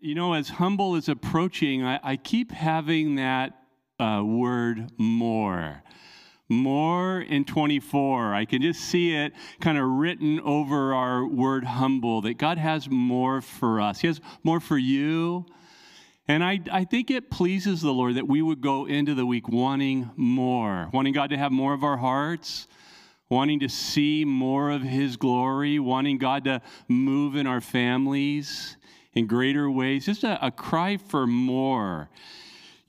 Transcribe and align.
you 0.00 0.14
know, 0.14 0.32
as 0.32 0.48
humble 0.48 0.96
is 0.96 1.08
approaching, 1.08 1.84
I, 1.84 2.00
I 2.02 2.16
keep 2.16 2.52
having 2.52 3.16
that 3.16 3.58
uh, 3.98 4.22
word 4.24 4.90
more. 4.96 5.82
More 6.48 7.20
in 7.20 7.44
24. 7.44 8.34
I 8.34 8.44
can 8.44 8.62
just 8.62 8.80
see 8.80 9.14
it 9.14 9.34
kind 9.60 9.78
of 9.78 9.84
written 9.84 10.40
over 10.40 10.94
our 10.94 11.24
word 11.24 11.64
humble 11.64 12.22
that 12.22 12.38
God 12.38 12.58
has 12.58 12.90
more 12.90 13.40
for 13.40 13.80
us. 13.80 14.00
He 14.00 14.08
has 14.08 14.20
more 14.42 14.58
for 14.58 14.78
you. 14.78 15.46
And 16.26 16.42
I, 16.42 16.60
I 16.72 16.84
think 16.84 17.10
it 17.10 17.30
pleases 17.30 17.82
the 17.82 17.92
Lord 17.92 18.14
that 18.16 18.26
we 18.26 18.42
would 18.42 18.60
go 18.60 18.86
into 18.86 19.14
the 19.14 19.26
week 19.26 19.48
wanting 19.48 20.10
more, 20.16 20.88
wanting 20.92 21.12
God 21.12 21.30
to 21.30 21.36
have 21.36 21.52
more 21.52 21.72
of 21.72 21.84
our 21.84 21.96
hearts, 21.98 22.66
wanting 23.28 23.60
to 23.60 23.68
see 23.68 24.24
more 24.24 24.70
of 24.70 24.82
His 24.82 25.16
glory, 25.16 25.78
wanting 25.78 26.18
God 26.18 26.44
to 26.44 26.62
move 26.88 27.36
in 27.36 27.46
our 27.46 27.60
families 27.60 28.76
in 29.14 29.26
greater 29.26 29.70
ways, 29.70 30.06
just 30.06 30.24
a, 30.24 30.44
a 30.44 30.50
cry 30.50 30.96
for 30.96 31.26
more. 31.26 32.08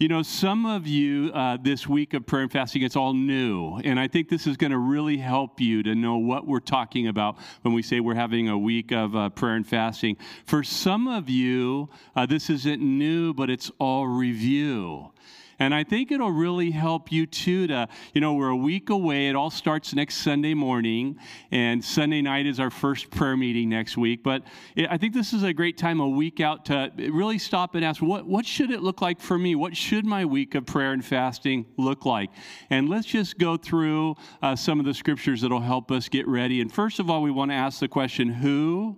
You 0.02 0.08
know, 0.08 0.24
some 0.24 0.66
of 0.66 0.88
you 0.88 1.32
uh, 1.32 1.58
this 1.62 1.88
week 1.88 2.16
of 2.16 2.26
prayer 2.26 2.42
and 2.42 2.52
fasting, 2.52 2.82
it's 2.82 2.96
all 2.96 3.14
new. 3.14 3.78
And 3.84 4.00
I 4.00 4.08
think 4.08 4.30
this 4.30 4.48
is 4.48 4.58
going 4.58 4.72
to 4.72 4.80
really 4.80 5.18
help 5.18 5.62
you 5.62 5.84
to 5.84 5.94
know 5.94 6.18
what 6.18 6.48
we're 6.48 6.60
talking 6.60 7.08
about 7.08 7.38
when 7.62 7.76
we 7.76 7.84
say 7.84 8.00
we're 8.00 8.16
having 8.16 8.50
a 8.50 8.58
week 8.58 8.92
of 8.92 9.16
uh, 9.16 9.30
prayer 9.30 9.54
and 9.54 9.68
fasting. 9.68 10.18
For 10.48 10.64
some 10.64 11.08
of 11.08 11.30
you, 11.30 11.88
uh, 12.16 12.26
this 12.26 12.50
isn't 12.50 12.82
new, 12.82 13.32
but 13.36 13.52
it's 13.52 13.72
all 13.78 14.08
review. 14.08 15.12
And 15.62 15.76
I 15.76 15.84
think 15.84 16.12
it'll 16.12 16.32
really 16.32 16.72
help 16.72 17.12
you 17.12 17.28
too 17.28 17.68
to, 17.68 17.88
you 18.16 18.20
know, 18.20 18.34
we're 18.34 18.50
a 18.50 18.56
week 18.56 18.90
away. 18.90 19.28
It 19.28 19.36
all 19.36 19.52
starts 19.52 19.94
next 19.94 20.16
Sunday 20.16 20.56
morning, 20.56 21.20
and 21.52 21.86
Sunday 21.86 22.24
night 22.24 22.48
is 22.48 22.60
our 22.60 22.72
first 22.72 23.12
prayer 23.12 23.38
meeting 23.38 23.70
next 23.70 23.96
week. 23.96 24.24
But 24.24 24.42
it, 24.76 24.88
I 24.90 24.98
think 24.98 25.14
this 25.14 25.34
is 25.34 25.44
a 25.44 25.54
great 25.54 25.78
time, 25.78 26.00
a 26.00 26.10
week 26.10 26.40
out, 26.40 26.66
to 26.66 26.92
really 26.98 27.38
stop 27.38 27.76
and 27.76 27.86
ask, 27.86 28.02
what, 28.02 28.26
what 28.26 28.44
should 28.44 28.72
it 28.72 28.82
look 28.82 29.04
like 29.04 29.22
for 29.22 29.38
me? 29.38 29.54
What 29.54 29.78
should 29.78 30.04
my 30.04 30.26
week 30.26 30.56
of 30.56 30.66
prayer 30.66 30.94
and 30.94 31.06
fasting 31.06 31.68
look 31.78 32.06
like? 32.06 32.32
And 32.72 32.90
let's 32.90 33.06
just 33.06 33.38
go 33.38 33.56
through 33.56 34.16
uh, 34.42 34.56
some 34.56 34.80
of 34.80 34.88
the 34.88 34.96
scriptures 34.96 35.42
that'll 35.42 35.60
help 35.60 35.92
us 35.92 36.10
get 36.10 36.28
ready. 36.28 36.62
And 36.62 36.74
first 36.74 36.98
of 36.98 37.08
all, 37.08 37.22
we 37.22 37.30
want 37.30 37.52
to 37.52 37.56
ask 37.56 37.80
the 37.80 37.88
question, 37.88 38.30
who? 38.30 38.98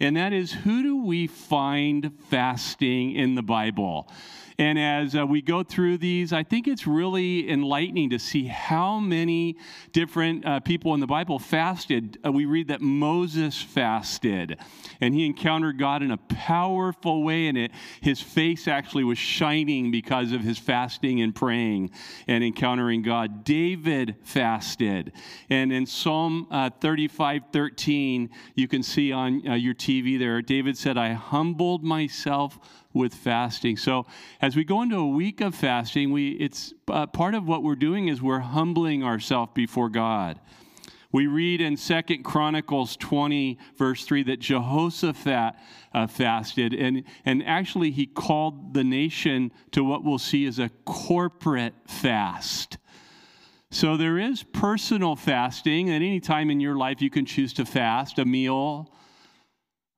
And 0.00 0.16
that 0.16 0.32
is, 0.32 0.50
who 0.50 0.82
do 0.82 1.04
we 1.04 1.28
find 1.28 2.10
fasting 2.30 3.12
in 3.12 3.36
the 3.36 3.42
Bible? 3.42 4.10
And 4.60 4.78
as 4.78 5.16
uh, 5.16 5.26
we 5.26 5.40
go 5.40 5.62
through 5.62 5.96
these, 5.96 6.34
I 6.34 6.42
think 6.42 6.68
it's 6.68 6.86
really 6.86 7.50
enlightening 7.50 8.10
to 8.10 8.18
see 8.18 8.44
how 8.44 9.00
many 9.00 9.56
different 9.92 10.44
uh, 10.44 10.60
people 10.60 10.92
in 10.92 11.00
the 11.00 11.06
Bible 11.06 11.38
fasted. 11.38 12.18
Uh, 12.22 12.30
we 12.30 12.44
read 12.44 12.68
that 12.68 12.82
Moses 12.82 13.58
fasted, 13.58 14.58
and 15.00 15.14
he 15.14 15.24
encountered 15.24 15.78
God 15.78 16.02
in 16.02 16.10
a 16.10 16.18
powerful 16.18 17.22
way, 17.22 17.48
and 17.48 17.56
it, 17.56 17.70
his 18.02 18.20
face 18.20 18.68
actually 18.68 19.02
was 19.02 19.16
shining 19.16 19.90
because 19.90 20.30
of 20.32 20.42
his 20.42 20.58
fasting 20.58 21.22
and 21.22 21.34
praying 21.34 21.90
and 22.28 22.44
encountering 22.44 23.00
God. 23.00 23.44
David 23.44 24.16
fasted, 24.24 25.12
and 25.48 25.72
in 25.72 25.86
Psalm 25.86 26.46
uh, 26.50 26.68
35 26.68 27.44
13, 27.50 28.28
you 28.56 28.68
can 28.68 28.82
see 28.82 29.10
on 29.10 29.48
uh, 29.48 29.54
your 29.54 29.72
TV 29.72 30.18
there, 30.18 30.42
David 30.42 30.76
said, 30.76 30.98
I 30.98 31.14
humbled 31.14 31.82
myself 31.82 32.58
with 32.92 33.14
fasting. 33.14 33.76
So 33.76 34.06
as 34.40 34.56
we 34.56 34.64
go 34.64 34.82
into 34.82 34.96
a 34.96 35.08
week 35.08 35.40
of 35.40 35.54
fasting, 35.54 36.10
we 36.10 36.30
it's 36.32 36.74
uh, 36.88 37.06
part 37.06 37.34
of 37.34 37.46
what 37.46 37.62
we're 37.62 37.76
doing 37.76 38.08
is 38.08 38.20
we're 38.20 38.40
humbling 38.40 39.04
ourselves 39.04 39.52
before 39.54 39.88
God. 39.88 40.38
We 41.12 41.26
read 41.26 41.60
in 41.60 41.76
Second 41.76 42.22
Chronicles 42.22 42.96
20, 42.96 43.58
verse 43.76 44.04
3, 44.04 44.22
that 44.24 44.38
Jehoshaphat 44.38 45.54
uh, 45.92 46.06
fasted, 46.06 46.72
and, 46.72 47.02
and 47.24 47.44
actually 47.44 47.90
he 47.90 48.06
called 48.06 48.74
the 48.74 48.84
nation 48.84 49.50
to 49.72 49.82
what 49.82 50.04
we'll 50.04 50.18
see 50.18 50.46
as 50.46 50.60
a 50.60 50.68
corporate 50.84 51.74
fast. 51.88 52.78
So 53.72 53.96
there 53.96 54.18
is 54.18 54.44
personal 54.44 55.16
fasting. 55.16 55.90
At 55.90 55.96
any 55.96 56.20
time 56.20 56.48
in 56.48 56.60
your 56.60 56.76
life, 56.76 57.02
you 57.02 57.10
can 57.10 57.26
choose 57.26 57.52
to 57.54 57.64
fast 57.64 58.20
a 58.20 58.24
meal, 58.24 58.92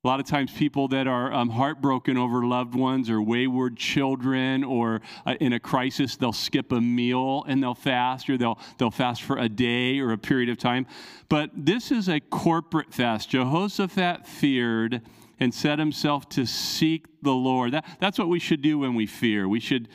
a 0.04 0.08
lot 0.08 0.18
of 0.18 0.26
times, 0.26 0.50
people 0.50 0.88
that 0.88 1.06
are 1.06 1.32
um, 1.32 1.48
heartbroken 1.48 2.16
over 2.16 2.44
loved 2.44 2.74
ones 2.74 3.08
or 3.08 3.22
wayward 3.22 3.76
children 3.76 4.64
or 4.64 5.00
uh, 5.24 5.36
in 5.38 5.52
a 5.52 5.60
crisis, 5.60 6.16
they'll 6.16 6.32
skip 6.32 6.72
a 6.72 6.80
meal 6.80 7.44
and 7.46 7.62
they'll 7.62 7.72
fast 7.72 8.28
or 8.28 8.36
they'll, 8.36 8.58
they'll 8.78 8.90
fast 8.90 9.22
for 9.22 9.38
a 9.38 9.48
day 9.48 10.00
or 10.00 10.10
a 10.10 10.18
period 10.18 10.48
of 10.48 10.58
time. 10.58 10.88
But 11.28 11.50
this 11.54 11.92
is 11.92 12.08
a 12.08 12.18
corporate 12.18 12.92
fast. 12.92 13.30
Jehoshaphat 13.30 14.26
feared 14.26 15.02
and 15.38 15.54
set 15.54 15.78
himself 15.78 16.28
to 16.30 16.46
seek 16.46 17.06
the 17.22 17.32
Lord. 17.32 17.70
That, 17.70 17.84
that's 18.00 18.19
what 18.19 18.26
we 18.26 18.40
should 18.40 18.60
do 18.60 18.80
when 18.80 18.96
we 18.96 19.06
fear. 19.06 19.48
We 19.48 19.60
should 19.60 19.88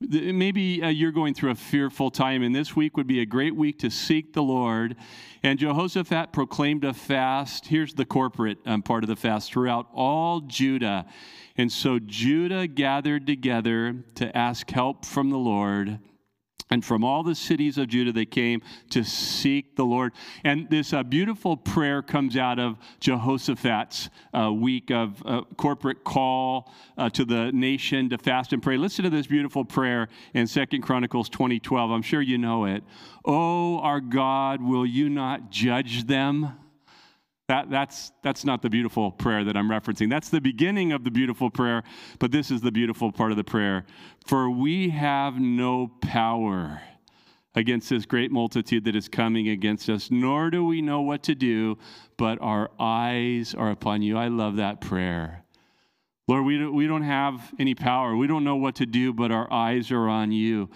Maybe 0.00 0.80
uh, 0.80 0.88
you're 0.90 1.10
going 1.10 1.34
through 1.34 1.50
a 1.50 1.56
fearful 1.56 2.12
time, 2.12 2.44
and 2.44 2.54
this 2.54 2.76
week 2.76 2.96
would 2.96 3.08
be 3.08 3.20
a 3.20 3.26
great 3.26 3.56
week 3.56 3.80
to 3.80 3.90
seek 3.90 4.32
the 4.32 4.42
Lord. 4.44 4.94
And 5.42 5.58
Jehoshaphat 5.58 6.32
proclaimed 6.32 6.84
a 6.84 6.94
fast. 6.94 7.66
Here's 7.66 7.94
the 7.94 8.04
corporate 8.04 8.58
um, 8.64 8.80
part 8.80 9.02
of 9.02 9.08
the 9.08 9.16
fast 9.16 9.52
throughout 9.52 9.88
all 9.92 10.40
Judah. 10.42 11.06
And 11.56 11.72
so 11.72 11.98
Judah 11.98 12.68
gathered 12.68 13.26
together 13.26 14.04
to 14.14 14.38
ask 14.38 14.70
help 14.70 15.04
from 15.04 15.30
the 15.30 15.36
Lord. 15.36 15.98
And 16.70 16.84
from 16.84 17.04
all 17.04 17.22
the 17.22 17.34
cities 17.34 17.78
of 17.78 17.88
Judah, 17.88 18.12
they 18.12 18.26
came 18.26 18.62
to 18.90 19.02
seek 19.02 19.76
the 19.76 19.84
Lord. 19.84 20.12
And 20.44 20.68
this 20.68 20.92
uh, 20.92 21.02
beautiful 21.02 21.56
prayer 21.56 22.02
comes 22.02 22.36
out 22.36 22.58
of 22.58 22.76
Jehoshaphat's 23.00 24.10
uh, 24.34 24.52
week 24.52 24.90
of 24.90 25.22
uh, 25.24 25.42
corporate 25.56 26.04
call 26.04 26.72
uh, 26.96 27.08
to 27.10 27.24
the 27.24 27.50
nation 27.52 28.10
to 28.10 28.18
fast 28.18 28.52
and 28.52 28.62
pray. 28.62 28.76
Listen 28.76 29.04
to 29.04 29.10
this 29.10 29.26
beautiful 29.26 29.64
prayer 29.64 30.08
in 30.34 30.46
Second 30.46 30.82
Chronicles 30.82 31.28
2012. 31.28 31.90
I'm 31.90 32.02
sure 32.02 32.20
you 32.20 32.38
know 32.38 32.66
it. 32.66 32.84
Oh, 33.24 33.78
our 33.80 34.00
God, 34.00 34.62
will 34.62 34.86
you 34.86 35.08
not 35.08 35.50
judge 35.50 36.04
them? 36.06 36.52
That, 37.48 37.70
that's, 37.70 38.12
that's 38.22 38.44
not 38.44 38.60
the 38.60 38.68
beautiful 38.68 39.10
prayer 39.10 39.42
that 39.44 39.56
I'm 39.56 39.70
referencing. 39.70 40.10
That's 40.10 40.28
the 40.28 40.40
beginning 40.40 40.92
of 40.92 41.04
the 41.04 41.10
beautiful 41.10 41.48
prayer, 41.48 41.82
but 42.18 42.30
this 42.30 42.50
is 42.50 42.60
the 42.60 42.70
beautiful 42.70 43.10
part 43.10 43.30
of 43.30 43.38
the 43.38 43.44
prayer. 43.44 43.86
For 44.26 44.50
we 44.50 44.90
have 44.90 45.40
no 45.40 45.90
power 46.02 46.82
against 47.54 47.88
this 47.88 48.04
great 48.04 48.30
multitude 48.30 48.84
that 48.84 48.94
is 48.94 49.08
coming 49.08 49.48
against 49.48 49.88
us, 49.88 50.10
nor 50.10 50.50
do 50.50 50.62
we 50.62 50.82
know 50.82 51.00
what 51.00 51.22
to 51.22 51.34
do, 51.34 51.78
but 52.18 52.38
our 52.42 52.70
eyes 52.78 53.54
are 53.54 53.70
upon 53.70 54.02
you. 54.02 54.18
I 54.18 54.28
love 54.28 54.56
that 54.56 54.82
prayer. 54.82 55.44
Lord, 56.28 56.44
we 56.44 56.68
we 56.68 56.86
don't 56.86 57.02
have 57.02 57.54
any 57.58 57.74
power. 57.74 58.14
We 58.14 58.26
don't 58.26 58.44
know 58.44 58.56
what 58.56 58.74
to 58.76 58.86
do, 58.86 59.14
but 59.14 59.32
our 59.32 59.50
eyes 59.50 59.90
are 59.90 60.06
on 60.08 60.30
you. 60.30 60.68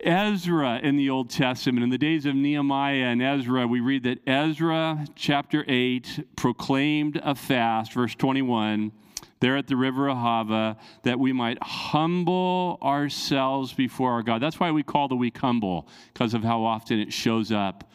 Ezra 0.00 0.78
in 0.80 0.96
the 0.96 1.10
Old 1.10 1.28
Testament, 1.28 1.82
in 1.82 1.90
the 1.90 1.98
days 1.98 2.24
of 2.24 2.34
Nehemiah 2.34 3.06
and 3.06 3.20
Ezra, 3.20 3.66
we 3.66 3.80
read 3.80 4.04
that 4.04 4.20
Ezra, 4.28 5.04
chapter 5.16 5.64
8, 5.66 6.24
proclaimed 6.36 7.20
a 7.24 7.34
fast, 7.34 7.92
verse 7.94 8.14
21, 8.14 8.92
there 9.40 9.56
at 9.56 9.66
the 9.66 9.76
river 9.76 10.06
Ahava, 10.06 10.76
that 11.02 11.18
we 11.18 11.32
might 11.32 11.60
humble 11.62 12.78
ourselves 12.80 13.72
before 13.72 14.12
our 14.12 14.22
God. 14.22 14.40
That's 14.40 14.60
why 14.60 14.70
we 14.70 14.84
call 14.84 15.08
the 15.08 15.16
week 15.16 15.36
humble, 15.36 15.88
because 16.12 16.32
of 16.32 16.44
how 16.44 16.62
often 16.62 17.00
it 17.00 17.12
shows 17.12 17.50
up. 17.50 17.90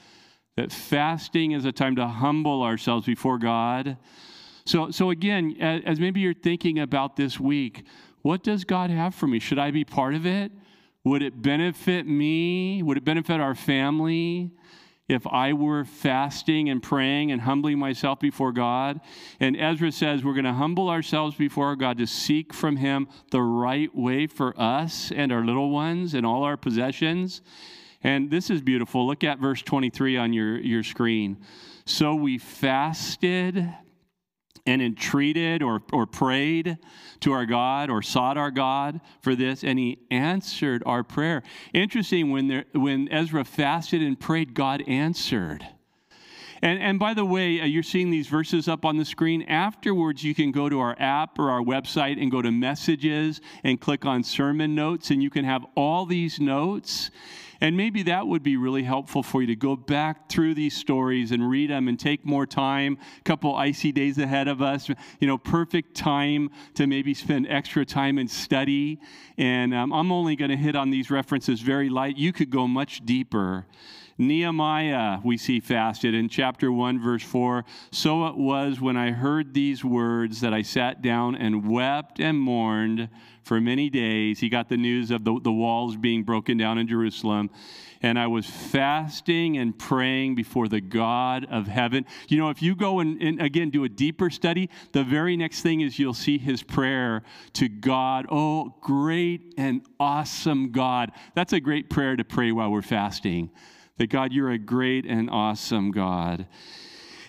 That 0.58 0.74
fasting 0.74 1.54
is 1.54 1.64
a 1.64 1.72
time 1.72 1.96
to 1.96 2.08
humble 2.08 2.64
ourselves 2.64 3.06
before 3.06 3.38
God. 3.38 3.98
So, 4.66 4.92
so 4.92 5.10
again, 5.10 5.56
as 5.62 6.02
maybe 6.02 6.20
you're 6.20 6.34
thinking 6.34 6.80
about 6.80 7.16
this 7.16 7.40
week, 7.40 7.86
what 8.24 8.44
does 8.44 8.66
God 8.66 8.90
have 8.90 9.16
for 9.16 9.28
me? 9.28 9.40
Should 9.40 9.60
I 9.60 9.72
be 9.72 9.86
part 9.86 10.16
of 10.16 10.26
it? 10.26 10.52
Would 11.06 11.22
it 11.22 11.42
benefit 11.42 12.08
me? 12.08 12.82
Would 12.82 12.98
it 12.98 13.04
benefit 13.04 13.42
our 13.42 13.56
family 13.56 14.52
if 15.10 15.28
I 15.28 15.52
were 15.52 15.84
fasting 15.84 16.70
and 16.70 16.82
praying 16.82 17.32
and 17.32 17.42
humbling 17.42 17.78
myself 17.78 18.22
before 18.22 18.54
God? 18.54 19.02
And 19.40 19.58
Ezra 19.60 19.92
says 19.92 20.24
we're 20.24 20.34
going 20.34 20.46
to 20.46 20.54
humble 20.54 20.90
ourselves 20.90 21.36
before 21.36 21.76
God 21.76 21.98
to 21.98 22.08
seek 22.08 22.54
from 22.54 22.78
Him 22.78 23.10
the 23.32 23.42
right 23.42 23.94
way 23.94 24.28
for 24.28 24.58
us 24.60 25.12
and 25.12 25.32
our 25.34 25.44
little 25.44 25.72
ones 25.72 26.14
and 26.14 26.26
all 26.26 26.44
our 26.44 26.56
possessions. 26.56 27.42
And 28.02 28.32
this 28.32 28.50
is 28.50 28.62
beautiful. 28.62 29.06
Look 29.06 29.26
at 29.26 29.40
verse 29.40 29.62
23 29.62 30.18
on 30.18 30.32
your, 30.32 30.58
your 30.58 30.84
screen. 30.84 31.38
So 31.86 32.16
we 32.16 32.38
fasted 32.38 33.74
and 34.66 34.82
entreated 34.82 35.62
or, 35.62 35.82
or 35.92 36.06
prayed 36.06 36.78
to 37.20 37.34
our 37.34 37.46
God 37.46 37.90
or 37.90 38.02
sought 38.02 38.38
our 38.38 38.52
God 38.52 39.02
for 39.22 39.36
this, 39.36 39.64
and 39.64 39.78
he 39.78 40.00
answered 40.10 40.84
our 40.86 41.04
prayer. 41.04 41.44
Interesting, 41.74 42.32
when, 42.32 42.48
there, 42.48 42.66
when 42.74 43.12
Ezra 43.12 43.44
fasted 43.44 44.02
and 44.02 44.20
prayed, 44.20 44.54
God 44.54 44.84
answered. 44.88 45.68
And, 46.62 46.82
and 46.82 46.98
by 46.98 47.14
the 47.14 47.26
way, 47.26 47.60
uh, 47.60 47.66
you're 47.66 47.84
seeing 47.84 48.10
these 48.10 48.28
verses 48.28 48.70
up 48.70 48.86
on 48.86 48.96
the 48.96 49.04
screen. 49.04 49.42
Afterwards, 49.44 50.24
you 50.24 50.34
can 50.34 50.54
go 50.54 50.70
to 50.70 50.80
our 50.80 50.96
app 50.98 51.38
or 51.38 51.52
our 51.52 51.62
website 51.62 52.22
and 52.22 52.32
go 52.32 52.42
to 52.42 52.52
messages 52.52 53.42
and 53.66 53.82
click 53.82 54.06
on 54.06 54.24
sermon 54.24 54.74
notes, 54.74 55.12
and 55.12 55.22
you 55.22 55.30
can 55.30 55.44
have 55.44 55.66
all 55.76 56.06
these 56.06 56.40
notes. 56.40 57.12
And 57.64 57.78
maybe 57.78 58.04
that 58.04 58.28
would 58.28 58.44
be 58.44 58.58
really 58.58 58.84
helpful 58.84 59.24
for 59.24 59.40
you 59.40 59.48
to 59.48 59.56
go 59.56 59.78
back 59.78 60.28
through 60.28 60.54
these 60.54 60.76
stories 60.76 61.32
and 61.32 61.50
read 61.50 61.70
them 61.70 61.88
and 61.88 61.98
take 61.98 62.26
more 62.26 62.46
time. 62.46 62.98
A 63.20 63.24
couple 63.24 63.56
icy 63.56 63.94
days 63.94 64.18
ahead 64.18 64.50
of 64.50 64.62
us, 64.62 64.90
you 65.22 65.28
know, 65.28 65.38
perfect 65.38 65.96
time 65.96 66.50
to 66.74 66.88
maybe 66.88 67.14
spend 67.14 67.48
extra 67.48 67.86
time 67.86 68.18
and 68.18 68.30
study. 68.30 69.00
And 69.38 69.74
um, 69.74 69.94
I'm 69.94 70.12
only 70.12 70.36
going 70.36 70.52
to 70.52 70.58
hit 70.58 70.76
on 70.76 70.90
these 70.90 71.10
references 71.10 71.62
very 71.62 71.88
light. 71.88 72.18
You 72.18 72.34
could 72.34 72.50
go 72.50 72.68
much 72.68 73.06
deeper. 73.06 73.66
Nehemiah, 74.18 75.20
we 75.24 75.38
see 75.38 75.62
fasted 75.62 76.14
in 76.14 76.28
chapter 76.28 76.70
1, 76.70 77.02
verse 77.02 77.24
4. 77.24 77.64
So 77.92 78.28
it 78.28 78.36
was 78.36 78.82
when 78.82 78.98
I 78.98 79.12
heard 79.12 79.54
these 79.54 79.86
words 79.86 80.42
that 80.42 80.54
I 80.54 80.64
sat 80.64 81.02
down 81.02 81.36
and 81.36 81.70
wept 81.70 82.20
and 82.20 82.38
mourned 82.38 83.08
for 83.44 83.62
many 83.62 83.90
days. 83.90 84.40
He 84.40 84.50
got 84.50 84.70
the 84.70 84.78
news 84.78 85.12
of 85.12 85.24
the, 85.24 85.40
the 85.42 85.52
walls 85.52 85.96
being 85.96 86.24
broken 86.24 86.58
down 86.58 86.78
in 86.78 86.88
Jerusalem. 86.88 87.50
And 88.02 88.20
I 88.20 88.28
was 88.28 88.46
fasting 88.46 89.58
and 89.58 89.78
praying 89.78 90.36
before 90.36 90.68
the 90.68 90.82
God 90.82 91.46
of 91.50 91.68
heaven. 91.68 92.06
You 92.28 92.38
know, 92.38 92.50
if 92.50 92.62
you 92.62 92.76
go 92.76 93.00
and, 93.00 93.22
and 93.22 93.42
again 93.42 93.70
do 93.70 93.86
a 93.86 93.90
deeper 93.90 94.30
study, 94.30 94.70
the 94.92 95.04
very 95.04 95.38
next 95.38 95.62
thing 95.62 95.82
is 95.82 95.98
you'll 95.98 96.14
see 96.14 96.38
his 96.38 96.64
prayer 96.64 97.24
to 97.54 97.70
God. 97.70 98.26
Oh, 98.30 98.76
great 98.82 99.54
and 99.58 99.86
awesome 100.00 100.72
God. 100.72 101.12
That's 101.34 101.54
a 101.54 101.62
great 101.62 101.90
prayer 101.90 102.18
to 102.18 102.24
pray 102.26 102.52
while 102.52 102.72
we're 102.72 102.82
fasting 102.82 103.52
that 103.98 104.10
God, 104.10 104.34
you're 104.34 104.52
a 104.52 104.58
great 104.58 105.06
and 105.06 105.30
awesome 105.30 105.92
God. 105.92 106.48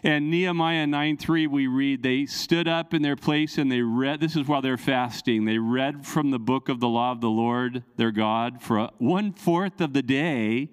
And 0.05 0.31
Nehemiah 0.31 0.87
9 0.87 1.17
3, 1.17 1.47
we 1.47 1.67
read, 1.67 2.03
they 2.03 2.27
stood 2.27 2.69
up 2.69 2.93
in 2.93 3.01
their 3.01 3.17
place 3.17 3.57
and 3.57 3.73
they 3.73 3.81
read, 3.81 4.21
this 4.21 4.37
is 4.37 4.47
while 4.47 4.61
they're 4.61 4.77
fasting, 4.77 5.47
they 5.47 5.57
read 5.57 6.07
from 6.07 6.31
the 6.31 6.39
book 6.39 6.69
of 6.69 6.79
the 6.79 6.89
law 6.89 7.11
of 7.11 7.23
the 7.23 7.31
Lord 7.31 7.83
their 7.97 8.11
God 8.11 8.61
for 8.61 8.91
one 8.99 9.33
fourth 9.33 9.81
of 9.81 9.95
the 9.95 10.03
day. 10.03 10.69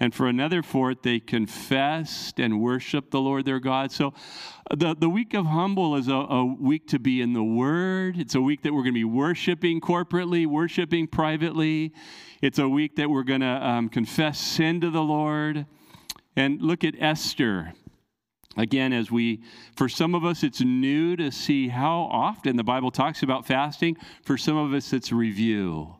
And 0.00 0.12
for 0.12 0.26
another 0.26 0.60
fourth, 0.60 1.02
they 1.02 1.20
confessed 1.20 2.40
and 2.40 2.60
worshiped 2.60 3.12
the 3.12 3.20
Lord 3.20 3.44
their 3.44 3.60
God. 3.60 3.92
So 3.92 4.12
the, 4.76 4.96
the 4.96 5.08
week 5.08 5.34
of 5.34 5.46
humble 5.46 5.94
is 5.94 6.08
a, 6.08 6.14
a 6.14 6.44
week 6.44 6.88
to 6.88 6.98
be 6.98 7.22
in 7.22 7.32
the 7.32 7.44
Word. 7.44 8.18
It's 8.18 8.34
a 8.34 8.40
week 8.40 8.62
that 8.62 8.72
we're 8.72 8.82
going 8.82 8.94
to 8.94 8.98
be 8.98 9.04
worshiping 9.04 9.80
corporately, 9.80 10.48
worshiping 10.48 11.06
privately. 11.06 11.92
It's 12.42 12.58
a 12.58 12.68
week 12.68 12.96
that 12.96 13.08
we're 13.08 13.22
going 13.22 13.42
to 13.42 13.46
um, 13.46 13.88
confess 13.88 14.40
sin 14.40 14.80
to 14.80 14.90
the 14.90 15.00
Lord. 15.00 15.64
And 16.34 16.60
look 16.60 16.82
at 16.82 16.96
Esther. 16.98 17.72
Again, 18.56 18.92
as 18.92 19.10
we, 19.10 19.42
for 19.76 19.88
some 19.88 20.14
of 20.14 20.24
us, 20.24 20.42
it's 20.42 20.60
new 20.60 21.16
to 21.16 21.30
see 21.30 21.68
how 21.68 22.08
often 22.10 22.56
the 22.56 22.64
Bible 22.64 22.90
talks 22.90 23.22
about 23.22 23.46
fasting. 23.46 23.96
For 24.22 24.36
some 24.36 24.56
of 24.56 24.72
us, 24.72 24.92
it's 24.92 25.12
review. 25.12 25.96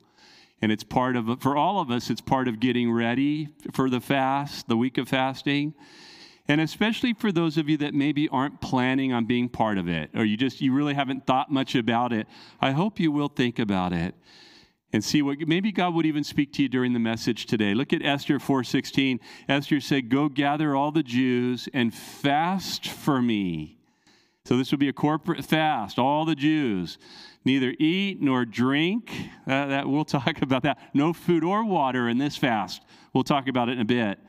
And 0.63 0.71
it's 0.71 0.85
part 0.85 1.17
of, 1.17 1.43
for 1.43 1.57
all 1.57 1.81
of 1.81 1.91
us, 1.91 2.11
it's 2.11 2.21
part 2.21 2.49
of 2.49 2.61
getting 2.61 2.91
ready 2.91 3.49
for 3.73 3.91
the 3.91 4.01
fast, 4.01 4.69
the 4.69 4.77
week 4.77 4.99
of 4.99 5.09
fasting. 5.09 5.75
And 6.47 6.61
especially 6.61 7.15
for 7.15 7.33
those 7.33 7.59
of 7.59 7.69
you 7.69 7.77
that 7.79 7.95
maybe 7.95 8.29
aren't 8.29 8.61
planning 8.61 9.13
on 9.13 9.25
being 9.25 9.49
part 9.49 9.79
of 9.79 9.89
it, 9.89 10.11
or 10.15 10.25
you 10.25 10.37
just, 10.37 10.61
you 10.61 10.73
really 10.73 10.95
haven't 10.95 11.27
thought 11.27 11.51
much 11.51 11.75
about 11.75 12.13
it, 12.13 12.27
I 12.61 12.71
hope 12.71 13.01
you 13.01 13.11
will 13.11 13.29
think 13.29 13.59
about 13.59 13.93
it 13.93 14.15
and 14.95 15.03
see 15.03 15.23
what 15.23 15.41
maybe 15.41 15.73
God 15.73 15.93
would 15.93 16.07
even 16.07 16.23
speak 16.23 16.53
to 16.53 16.63
you 16.63 16.69
during 16.69 16.93
the 16.93 17.01
message 17.01 17.47
today. 17.47 17.75
Look 17.75 17.93
at 17.93 18.01
Esther 18.01 18.39
4:16. 18.39 19.19
Esther 19.49 19.81
said, 19.81 20.09
"Go 20.09 20.29
gather 20.29 20.77
all 20.77 20.93
the 20.93 21.03
Jews 21.03 21.69
and 21.75 21.93
fast 21.93 22.87
for 22.87 23.21
me." 23.21 23.77
So 24.45 24.57
this 24.57 24.71
would 24.71 24.79
be 24.79 24.89
a 24.89 24.93
corporate 24.93 25.45
fast, 25.45 25.99
all 25.99 26.25
the 26.25 26.37
Jews. 26.37 26.97
Neither 27.45 27.75
eat 27.81 28.23
nor 28.23 28.45
drink. 28.45 29.11
Uh, 29.49 29.67
that 29.67 29.89
we'll 29.89 30.05
talk 30.21 30.41
about 30.43 30.63
that. 30.63 30.79
No 30.95 31.13
food 31.13 31.43
or 31.43 31.65
water 31.65 32.09
in 32.09 32.19
this 32.19 32.37
fast. 32.37 32.81
We'll 33.13 33.25
talk 33.25 33.49
about 33.49 33.69
it 33.69 33.73
in 33.73 33.81
a 33.81 33.85
bit. 33.85 34.21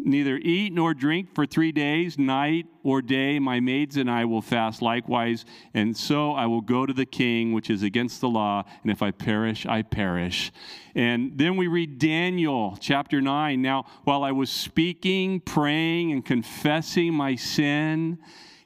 Neither 0.00 0.36
eat 0.36 0.72
nor 0.72 0.94
drink 0.94 1.34
for 1.34 1.44
three 1.44 1.72
days, 1.72 2.18
night 2.18 2.66
or 2.84 3.02
day. 3.02 3.40
My 3.40 3.58
maids 3.58 3.96
and 3.96 4.08
I 4.08 4.24
will 4.26 4.40
fast 4.40 4.80
likewise. 4.80 5.44
And 5.74 5.96
so 5.96 6.32
I 6.32 6.46
will 6.46 6.60
go 6.60 6.86
to 6.86 6.92
the 6.92 7.04
king, 7.04 7.52
which 7.52 7.68
is 7.68 7.82
against 7.82 8.20
the 8.20 8.28
law. 8.28 8.62
And 8.82 8.92
if 8.92 9.02
I 9.02 9.10
perish, 9.10 9.66
I 9.66 9.82
perish. 9.82 10.52
And 10.94 11.36
then 11.36 11.56
we 11.56 11.66
read 11.66 11.98
Daniel 11.98 12.76
chapter 12.80 13.20
9. 13.20 13.60
Now, 13.60 13.86
while 14.04 14.22
I 14.22 14.30
was 14.30 14.50
speaking, 14.50 15.40
praying, 15.40 16.12
and 16.12 16.24
confessing 16.24 17.12
my 17.12 17.34
sin, 17.34 18.18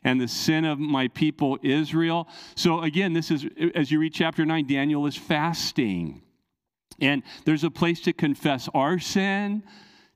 and 0.04 0.20
the 0.20 0.28
sin 0.28 0.64
of 0.64 0.78
my 0.78 1.08
people 1.08 1.58
Israel. 1.62 2.28
So, 2.56 2.80
again, 2.82 3.12
this 3.12 3.30
is, 3.30 3.46
as 3.74 3.90
you 3.90 4.00
read 4.00 4.12
chapter 4.12 4.44
9, 4.44 4.66
Daniel 4.66 5.06
is 5.06 5.16
fasting. 5.16 6.22
And 7.00 7.22
there's 7.44 7.64
a 7.64 7.70
place 7.70 8.00
to 8.02 8.12
confess 8.12 8.68
our 8.74 8.98
sin, 8.98 9.62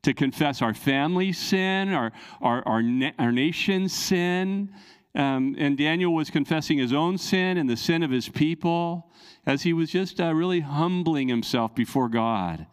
to 0.06 0.14
confess 0.14 0.62
our 0.62 0.72
family's 0.72 1.36
sin, 1.36 1.92
our, 1.92 2.12
our, 2.40 2.62
our, 2.64 2.80
na- 2.80 3.10
our 3.18 3.32
nation's 3.32 3.92
sin. 3.92 4.72
Um, 5.16 5.56
and 5.58 5.76
Daniel 5.76 6.14
was 6.14 6.30
confessing 6.30 6.78
his 6.78 6.92
own 6.92 7.18
sin 7.18 7.58
and 7.58 7.68
the 7.68 7.76
sin 7.76 8.04
of 8.04 8.12
his 8.12 8.28
people 8.28 9.10
as 9.46 9.62
he 9.62 9.72
was 9.72 9.90
just 9.90 10.20
uh, 10.20 10.32
really 10.32 10.60
humbling 10.60 11.26
himself 11.26 11.74
before 11.74 12.08
God. 12.08 12.68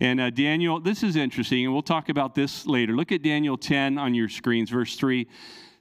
And 0.00 0.20
uh, 0.20 0.30
Daniel, 0.30 0.80
this 0.80 1.04
is 1.04 1.14
interesting, 1.14 1.62
and 1.64 1.72
we'll 1.72 1.80
talk 1.80 2.08
about 2.08 2.34
this 2.34 2.66
later. 2.66 2.92
Look 2.92 3.12
at 3.12 3.22
Daniel 3.22 3.56
10 3.56 3.96
on 3.96 4.12
your 4.12 4.28
screens, 4.28 4.68
verse 4.68 4.96
3. 4.96 5.28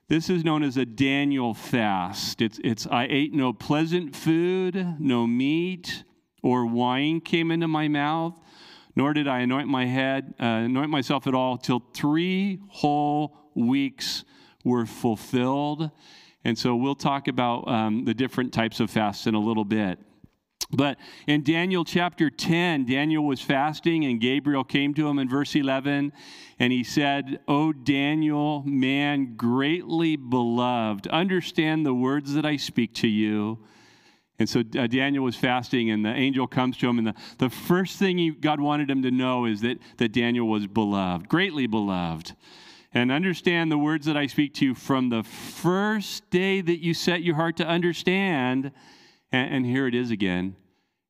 This 0.09 0.29
is 0.29 0.43
known 0.43 0.61
as 0.61 0.77
a 0.77 0.85
Daniel 0.85 1.55
fast. 1.55 2.39
It's, 2.39 2.59
it's 2.63 2.85
I 2.85 3.07
ate 3.09 3.33
no 3.33 3.51
pleasant 3.51 4.15
food, 4.15 4.99
no 4.99 5.25
meat 5.25 6.03
or 6.43 6.67
wine 6.67 7.19
came 7.19 7.49
into 7.49 7.67
my 7.67 7.87
mouth 7.87 8.39
nor 8.95 9.13
did 9.13 9.27
I 9.27 9.39
anoint 9.39 9.67
my 9.67 9.85
head, 9.85 10.33
uh, 10.39 10.45
anoint 10.45 10.89
myself 10.89 11.27
at 11.27 11.33
all, 11.33 11.57
till 11.57 11.81
three 11.93 12.59
whole 12.69 13.38
weeks 13.55 14.23
were 14.63 14.85
fulfilled. 14.85 15.91
And 16.43 16.57
so 16.57 16.75
we'll 16.75 16.95
talk 16.95 17.27
about 17.27 17.67
um, 17.67 18.05
the 18.05 18.13
different 18.13 18.53
types 18.53 18.79
of 18.79 18.89
fasts 18.89 19.27
in 19.27 19.35
a 19.35 19.39
little 19.39 19.65
bit. 19.65 19.99
But 20.73 20.97
in 21.27 21.43
Daniel 21.43 21.83
chapter 21.83 22.29
10, 22.29 22.85
Daniel 22.85 23.25
was 23.25 23.41
fasting, 23.41 24.05
and 24.05 24.21
Gabriel 24.21 24.63
came 24.63 24.93
to 24.93 25.07
him 25.07 25.19
in 25.19 25.27
verse 25.27 25.53
11, 25.53 26.13
and 26.59 26.71
he 26.71 26.83
said, 26.83 27.39
O 27.47 27.73
Daniel, 27.73 28.63
man 28.65 29.35
greatly 29.35 30.15
beloved, 30.15 31.07
understand 31.07 31.85
the 31.85 31.93
words 31.93 32.33
that 32.35 32.45
I 32.45 32.55
speak 32.55 32.93
to 32.95 33.07
you. 33.07 33.59
And 34.41 34.49
so 34.49 34.63
uh, 34.75 34.88
Daniel 34.88 35.23
was 35.23 35.35
fasting, 35.35 35.91
and 35.91 36.03
the 36.03 36.09
angel 36.09 36.47
comes 36.47 36.75
to 36.77 36.89
him, 36.89 36.97
and 36.97 37.05
the, 37.05 37.13
the 37.38 37.49
first 37.49 37.99
thing 37.99 38.17
he, 38.17 38.31
God 38.31 38.59
wanted 38.59 38.89
him 38.89 39.03
to 39.03 39.11
know 39.11 39.45
is 39.45 39.61
that, 39.61 39.77
that 39.97 40.13
Daniel 40.13 40.47
was 40.47 40.65
beloved, 40.65 41.29
greatly 41.29 41.67
beloved. 41.67 42.33
And 42.91 43.11
understand 43.11 43.71
the 43.71 43.77
words 43.77 44.07
that 44.07 44.17
I 44.17 44.25
speak 44.25 44.55
to 44.55 44.65
you 44.65 44.73
from 44.73 45.09
the 45.09 45.21
first 45.21 46.27
day 46.31 46.59
that 46.59 46.83
you 46.83 46.95
set 46.95 47.21
your 47.21 47.35
heart 47.35 47.57
to 47.57 47.67
understand. 47.67 48.71
And, 49.31 49.53
and 49.53 49.65
here 49.65 49.85
it 49.85 49.93
is 49.93 50.09
again 50.09 50.55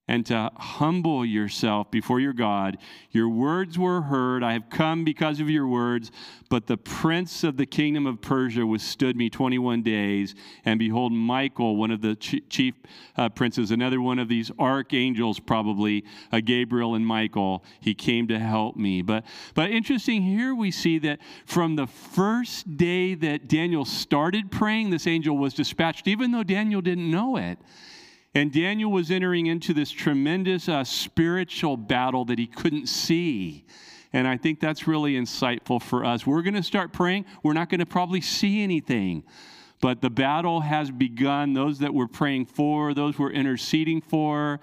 and 0.07 0.25
to 0.25 0.51
humble 0.57 1.23
yourself 1.23 1.89
before 1.91 2.19
your 2.19 2.33
God. 2.33 2.77
Your 3.11 3.29
words 3.29 3.77
were 3.77 4.01
heard. 4.01 4.43
I 4.43 4.53
have 4.53 4.69
come 4.69 5.03
because 5.03 5.39
of 5.39 5.49
your 5.49 5.67
words. 5.67 6.11
But 6.49 6.67
the 6.67 6.75
prince 6.75 7.43
of 7.43 7.55
the 7.55 7.65
kingdom 7.65 8.05
of 8.05 8.19
Persia 8.19 8.65
withstood 8.65 9.15
me 9.15 9.29
21 9.29 9.83
days. 9.83 10.35
And 10.65 10.79
behold, 10.79 11.13
Michael, 11.13 11.77
one 11.77 11.91
of 11.91 12.01
the 12.01 12.15
chief 12.15 12.75
uh, 13.15 13.29
princes, 13.29 13.71
another 13.71 14.01
one 14.01 14.19
of 14.19 14.27
these 14.27 14.51
archangels, 14.59 15.39
probably, 15.39 16.03
uh, 16.31 16.41
Gabriel 16.41 16.95
and 16.95 17.05
Michael, 17.05 17.63
he 17.79 17.93
came 17.93 18.27
to 18.27 18.39
help 18.39 18.75
me. 18.75 19.01
But, 19.01 19.23
but 19.53 19.69
interesting, 19.69 20.23
here 20.23 20.53
we 20.53 20.71
see 20.71 20.97
that 20.99 21.19
from 21.45 21.75
the 21.75 21.87
first 21.87 22.75
day 22.75 23.13
that 23.15 23.47
Daniel 23.47 23.85
started 23.85 24.51
praying, 24.51 24.89
this 24.89 25.07
angel 25.07 25.37
was 25.37 25.53
dispatched, 25.53 26.07
even 26.07 26.31
though 26.31 26.43
Daniel 26.43 26.81
didn't 26.81 27.09
know 27.09 27.37
it. 27.37 27.59
And 28.33 28.51
Daniel 28.51 28.91
was 28.91 29.11
entering 29.11 29.47
into 29.47 29.73
this 29.73 29.91
tremendous 29.91 30.69
uh, 30.69 30.83
spiritual 30.83 31.75
battle 31.75 32.23
that 32.25 32.39
he 32.39 32.47
couldn't 32.47 32.87
see. 32.87 33.65
And 34.13 34.27
I 34.27 34.37
think 34.37 34.59
that's 34.59 34.87
really 34.87 35.13
insightful 35.13 35.81
for 35.81 36.05
us. 36.05 36.25
We're 36.25 36.41
going 36.41 36.53
to 36.53 36.63
start 36.63 36.93
praying. 36.93 37.25
We're 37.43 37.53
not 37.53 37.69
going 37.69 37.79
to 37.79 37.85
probably 37.85 38.21
see 38.21 38.61
anything. 38.61 39.23
But 39.81 40.01
the 40.01 40.09
battle 40.09 40.61
has 40.61 40.91
begun. 40.91 41.53
Those 41.53 41.79
that 41.79 41.93
we're 41.93 42.07
praying 42.07 42.45
for, 42.45 42.93
those 42.93 43.17
we're 43.17 43.31
interceding 43.31 44.01
for, 44.01 44.59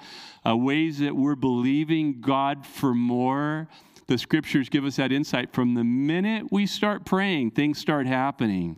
uh, 0.47 0.57
ways 0.57 0.99
that 1.01 1.15
we're 1.15 1.35
believing 1.35 2.21
God 2.21 2.65
for 2.65 2.95
more. 2.95 3.69
The 4.07 4.17
scriptures 4.17 4.69
give 4.69 4.85
us 4.85 4.97
that 4.97 5.13
insight. 5.13 5.53
From 5.53 5.75
the 5.75 5.85
minute 5.85 6.47
we 6.51 6.67
start 6.67 7.05
praying, 7.05 7.51
things 7.51 7.79
start 7.79 8.07
happening. 8.07 8.77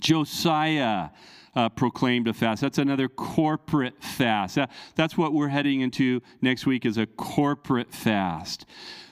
Josiah 0.00 1.10
uh, 1.56 1.70
proclaimed 1.70 2.28
a 2.28 2.34
fast. 2.34 2.60
That's 2.60 2.78
another 2.78 3.08
corporate 3.08 4.00
fast. 4.02 4.56
That, 4.56 4.70
that's 4.94 5.16
what 5.16 5.32
we're 5.32 5.48
heading 5.48 5.80
into 5.80 6.20
next 6.42 6.66
week 6.66 6.84
is 6.84 6.98
a 6.98 7.06
corporate 7.06 7.92
fast. 7.92 8.66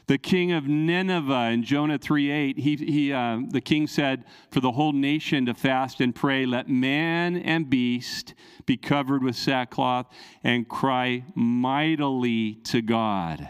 The 0.06 0.18
king 0.18 0.52
of 0.52 0.66
Nineveh 0.66 1.48
in 1.50 1.62
Jonah 1.62 1.98
3:8, 1.98 2.58
he, 2.58 2.76
he, 2.76 3.12
uh, 3.12 3.38
the 3.48 3.62
king 3.62 3.86
said 3.86 4.24
for 4.50 4.60
the 4.60 4.72
whole 4.72 4.92
nation 4.92 5.46
to 5.46 5.54
fast 5.54 6.02
and 6.02 6.14
pray, 6.14 6.44
let 6.44 6.68
man 6.68 7.38
and 7.38 7.70
beast 7.70 8.34
be 8.66 8.76
covered 8.76 9.22
with 9.22 9.34
sackcloth 9.34 10.06
and 10.42 10.68
cry 10.68 11.24
mightily 11.34 12.56
to 12.64 12.82
God. 12.82 13.48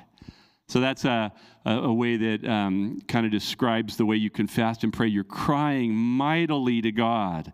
So 0.68 0.78
that's 0.80 1.04
a, 1.04 1.32
a, 1.64 1.72
a 1.72 1.92
way 1.92 2.16
that 2.16 2.48
um, 2.48 3.00
kind 3.08 3.26
of 3.26 3.32
describes 3.32 3.96
the 3.96 4.06
way 4.06 4.16
you 4.16 4.30
can 4.30 4.46
fast 4.46 4.84
and 4.84 4.92
pray. 4.92 5.08
You're 5.08 5.24
crying 5.24 5.92
mightily 5.94 6.80
to 6.82 6.92
God. 6.92 7.52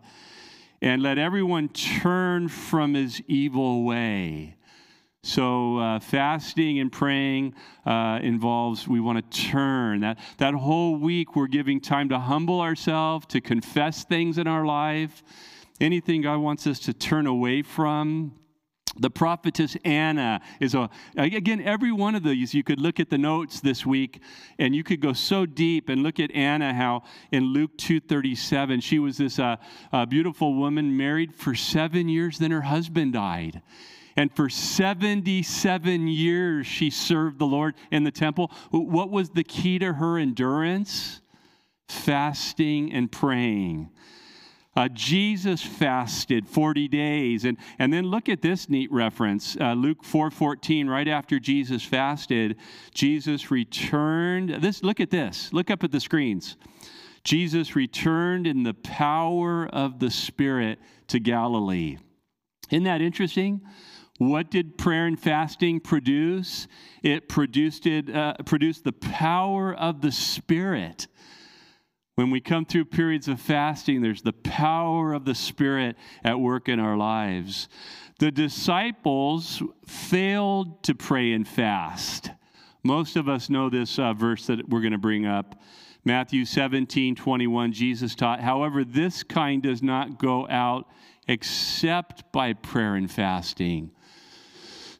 And 0.81 1.03
let 1.03 1.19
everyone 1.19 1.69
turn 1.69 2.47
from 2.47 2.95
his 2.95 3.21
evil 3.27 3.83
way. 3.83 4.55
So, 5.23 5.77
uh, 5.77 5.99
fasting 5.99 6.79
and 6.79 6.91
praying 6.91 7.53
uh, 7.85 8.19
involves 8.23 8.87
we 8.87 8.99
want 8.99 9.31
to 9.31 9.41
turn. 9.51 9.99
That, 9.99 10.17
that 10.37 10.55
whole 10.55 10.95
week, 10.95 11.35
we're 11.35 11.45
giving 11.45 11.79
time 11.79 12.09
to 12.09 12.17
humble 12.17 12.59
ourselves, 12.59 13.27
to 13.27 13.39
confess 13.39 14.03
things 14.03 14.39
in 14.39 14.47
our 14.47 14.65
life, 14.65 15.21
anything 15.79 16.23
God 16.23 16.39
wants 16.39 16.65
us 16.65 16.79
to 16.79 16.93
turn 16.93 17.27
away 17.27 17.61
from. 17.61 18.33
The 18.97 19.09
prophetess 19.09 19.77
Anna 19.85 20.41
is 20.59 20.75
a, 20.75 20.89
again, 21.15 21.61
every 21.61 21.93
one 21.93 22.13
of 22.13 22.23
these, 22.23 22.53
you 22.53 22.63
could 22.63 22.81
look 22.81 22.99
at 22.99 23.09
the 23.09 23.17
notes 23.17 23.61
this 23.61 23.85
week 23.85 24.21
and 24.59 24.75
you 24.75 24.83
could 24.83 24.99
go 24.99 25.13
so 25.13 25.45
deep 25.45 25.87
and 25.87 26.03
look 26.03 26.19
at 26.19 26.29
Anna, 26.31 26.73
how 26.73 27.03
in 27.31 27.45
Luke 27.45 27.77
2.37, 27.77 28.83
she 28.83 28.99
was 28.99 29.17
this 29.17 29.39
uh, 29.39 29.55
uh, 29.93 30.05
beautiful 30.05 30.55
woman 30.55 30.97
married 30.97 31.33
for 31.33 31.55
seven 31.55 32.09
years, 32.09 32.37
then 32.37 32.51
her 32.51 32.61
husband 32.61 33.13
died. 33.13 33.61
And 34.17 34.35
for 34.35 34.49
77 34.49 36.07
years, 36.07 36.67
she 36.67 36.89
served 36.89 37.39
the 37.39 37.45
Lord 37.45 37.75
in 37.91 38.03
the 38.03 38.11
temple. 38.11 38.51
What 38.71 39.09
was 39.09 39.29
the 39.29 39.43
key 39.43 39.79
to 39.79 39.93
her 39.93 40.17
endurance? 40.17 41.21
Fasting 41.87 42.91
and 42.91 43.09
praying. 43.11 43.89
Uh, 44.73 44.87
Jesus 44.93 45.61
fasted 45.61 46.47
40 46.47 46.87
days. 46.87 47.43
And, 47.45 47.57
and 47.77 47.91
then 47.91 48.05
look 48.05 48.29
at 48.29 48.41
this 48.41 48.69
neat 48.69 48.91
reference. 48.91 49.57
Uh, 49.59 49.73
Luke 49.73 50.03
4.14, 50.03 50.87
right 50.87 51.07
after 51.07 51.39
Jesus 51.39 51.83
fasted, 51.83 52.57
Jesus 52.93 53.51
returned. 53.51 54.49
This, 54.61 54.81
look 54.81 54.99
at 54.99 55.09
this. 55.09 55.51
Look 55.51 55.69
up 55.69 55.83
at 55.83 55.91
the 55.91 55.99
screens. 55.99 56.55
Jesus 57.23 57.75
returned 57.75 58.47
in 58.47 58.63
the 58.63 58.73
power 58.73 59.67
of 59.67 59.99
the 59.99 60.09
Spirit 60.09 60.79
to 61.07 61.19
Galilee. 61.19 61.97
Isn't 62.71 62.85
that 62.85 63.01
interesting? 63.01 63.61
What 64.17 64.51
did 64.51 64.77
prayer 64.77 65.05
and 65.05 65.19
fasting 65.19 65.79
produce? 65.79 66.67
It 67.03 67.27
produced, 67.27 67.85
it, 67.87 68.13
uh, 68.13 68.35
produced 68.45 68.83
the 68.83 68.93
power 68.93 69.73
of 69.73 70.01
the 70.01 70.11
Spirit. 70.11 71.07
When 72.21 72.29
we 72.29 72.39
come 72.39 72.65
through 72.65 72.85
periods 72.85 73.27
of 73.27 73.41
fasting, 73.41 74.03
there's 74.03 74.21
the 74.21 74.31
power 74.31 75.11
of 75.11 75.25
the 75.25 75.33
Spirit 75.33 75.95
at 76.23 76.39
work 76.39 76.69
in 76.69 76.79
our 76.79 76.95
lives. 76.95 77.67
The 78.19 78.29
disciples 78.29 79.63
failed 79.87 80.83
to 80.83 80.93
pray 80.93 81.33
and 81.33 81.47
fast. 81.47 82.29
Most 82.83 83.15
of 83.15 83.27
us 83.27 83.49
know 83.49 83.71
this 83.71 83.97
uh, 83.97 84.13
verse 84.13 84.45
that 84.45 84.69
we're 84.69 84.81
going 84.81 84.91
to 84.91 84.99
bring 84.99 85.25
up. 85.25 85.59
Matthew 86.05 86.45
17, 86.45 87.15
21, 87.15 87.73
Jesus 87.73 88.13
taught, 88.13 88.39
however, 88.39 88.83
this 88.83 89.23
kind 89.23 89.63
does 89.63 89.81
not 89.81 90.19
go 90.19 90.47
out 90.47 90.91
except 91.27 92.31
by 92.31 92.53
prayer 92.53 92.93
and 92.93 93.09
fasting. 93.09 93.89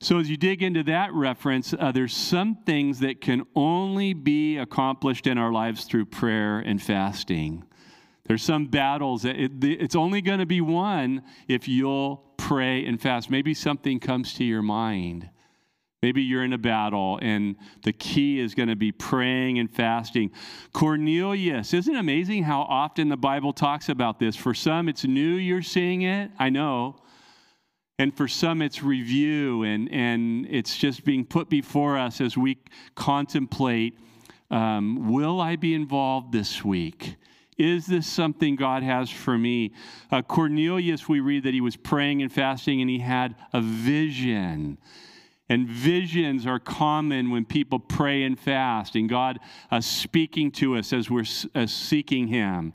So, 0.03 0.17
as 0.17 0.31
you 0.31 0.35
dig 0.35 0.63
into 0.63 0.81
that 0.85 1.13
reference, 1.13 1.75
uh, 1.77 1.91
there's 1.91 2.17
some 2.17 2.55
things 2.65 3.01
that 3.01 3.21
can 3.21 3.43
only 3.55 4.13
be 4.13 4.57
accomplished 4.57 5.27
in 5.27 5.37
our 5.37 5.51
lives 5.51 5.83
through 5.83 6.05
prayer 6.05 6.57
and 6.57 6.81
fasting. 6.81 7.63
There's 8.25 8.41
some 8.41 8.65
battles 8.65 9.21
that 9.21 9.35
it, 9.35 9.63
it's 9.63 9.95
only 9.95 10.21
going 10.21 10.39
to 10.39 10.47
be 10.47 10.59
won 10.59 11.21
if 11.47 11.67
you'll 11.67 12.33
pray 12.37 12.83
and 12.83 12.99
fast. 12.99 13.29
Maybe 13.29 13.53
something 13.53 13.99
comes 13.99 14.33
to 14.35 14.43
your 14.43 14.63
mind. 14.63 15.29
Maybe 16.01 16.23
you're 16.23 16.43
in 16.43 16.53
a 16.53 16.57
battle 16.57 17.19
and 17.21 17.55
the 17.83 17.93
key 17.93 18.39
is 18.39 18.55
going 18.55 18.69
to 18.69 18.75
be 18.75 18.91
praying 18.91 19.59
and 19.59 19.69
fasting. 19.69 20.31
Cornelius, 20.73 21.75
isn't 21.75 21.93
it 21.93 21.99
amazing 21.99 22.41
how 22.41 22.61
often 22.61 23.09
the 23.09 23.17
Bible 23.17 23.53
talks 23.53 23.87
about 23.87 24.17
this? 24.17 24.35
For 24.35 24.55
some, 24.55 24.89
it's 24.89 25.05
new 25.05 25.35
you're 25.35 25.61
seeing 25.61 26.01
it. 26.01 26.31
I 26.39 26.49
know. 26.49 26.95
And 28.01 28.17
for 28.17 28.27
some, 28.27 28.63
it's 28.63 28.81
review, 28.81 29.61
and, 29.61 29.87
and 29.91 30.47
it's 30.49 30.75
just 30.75 31.05
being 31.05 31.23
put 31.23 31.49
before 31.49 31.99
us 31.99 32.19
as 32.19 32.35
we 32.35 32.57
contemplate 32.95 33.95
um, 34.49 35.11
will 35.11 35.39
I 35.39 35.55
be 35.55 35.75
involved 35.75 36.31
this 36.31 36.65
week? 36.65 37.17
Is 37.59 37.85
this 37.85 38.07
something 38.07 38.55
God 38.55 38.81
has 38.81 39.11
for 39.11 39.37
me? 39.37 39.73
Uh, 40.11 40.23
Cornelius, 40.23 41.07
we 41.07 41.19
read 41.19 41.43
that 41.43 41.53
he 41.53 41.61
was 41.61 41.75
praying 41.75 42.23
and 42.23 42.33
fasting 42.33 42.81
and 42.81 42.89
he 42.89 42.97
had 42.97 43.35
a 43.53 43.61
vision. 43.61 44.79
And 45.47 45.67
visions 45.67 46.47
are 46.47 46.57
common 46.57 47.29
when 47.29 47.45
people 47.45 47.77
pray 47.77 48.23
and 48.23 48.39
fast, 48.39 48.95
and 48.95 49.07
God 49.07 49.37
uh, 49.69 49.79
speaking 49.79 50.49
to 50.53 50.75
us 50.75 50.91
as 50.91 51.11
we're 51.11 51.25
uh, 51.53 51.67
seeking 51.67 52.29
Him. 52.29 52.73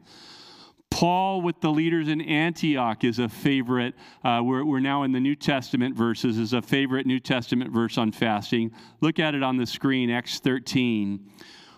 Paul 0.97 1.43
with 1.43 1.61
the 1.61 1.69
leaders 1.71 2.09
in 2.09 2.23
Antioch 2.23 3.05
is 3.05 3.19
a 3.19 3.29
favorite. 3.29 3.95
Uh, 4.25 4.41
we're, 4.43 4.65
we're 4.65 4.81
now 4.81 5.03
in 5.03 5.13
the 5.13 5.21
New 5.21 5.37
Testament 5.37 5.95
verses, 5.95 6.39
is 6.39 6.55
a 6.55 6.63
favorite 6.63 7.05
New 7.05 7.21
Testament 7.21 7.71
verse 7.71 7.99
on 7.99 8.13
fasting. 8.13 8.73
Look 9.03 9.19
at 9.19 9.35
it 9.35 9.43
on 9.43 9.59
the 9.59 9.67
screen, 9.67 10.09
Acts 10.09 10.39
13. 10.39 11.31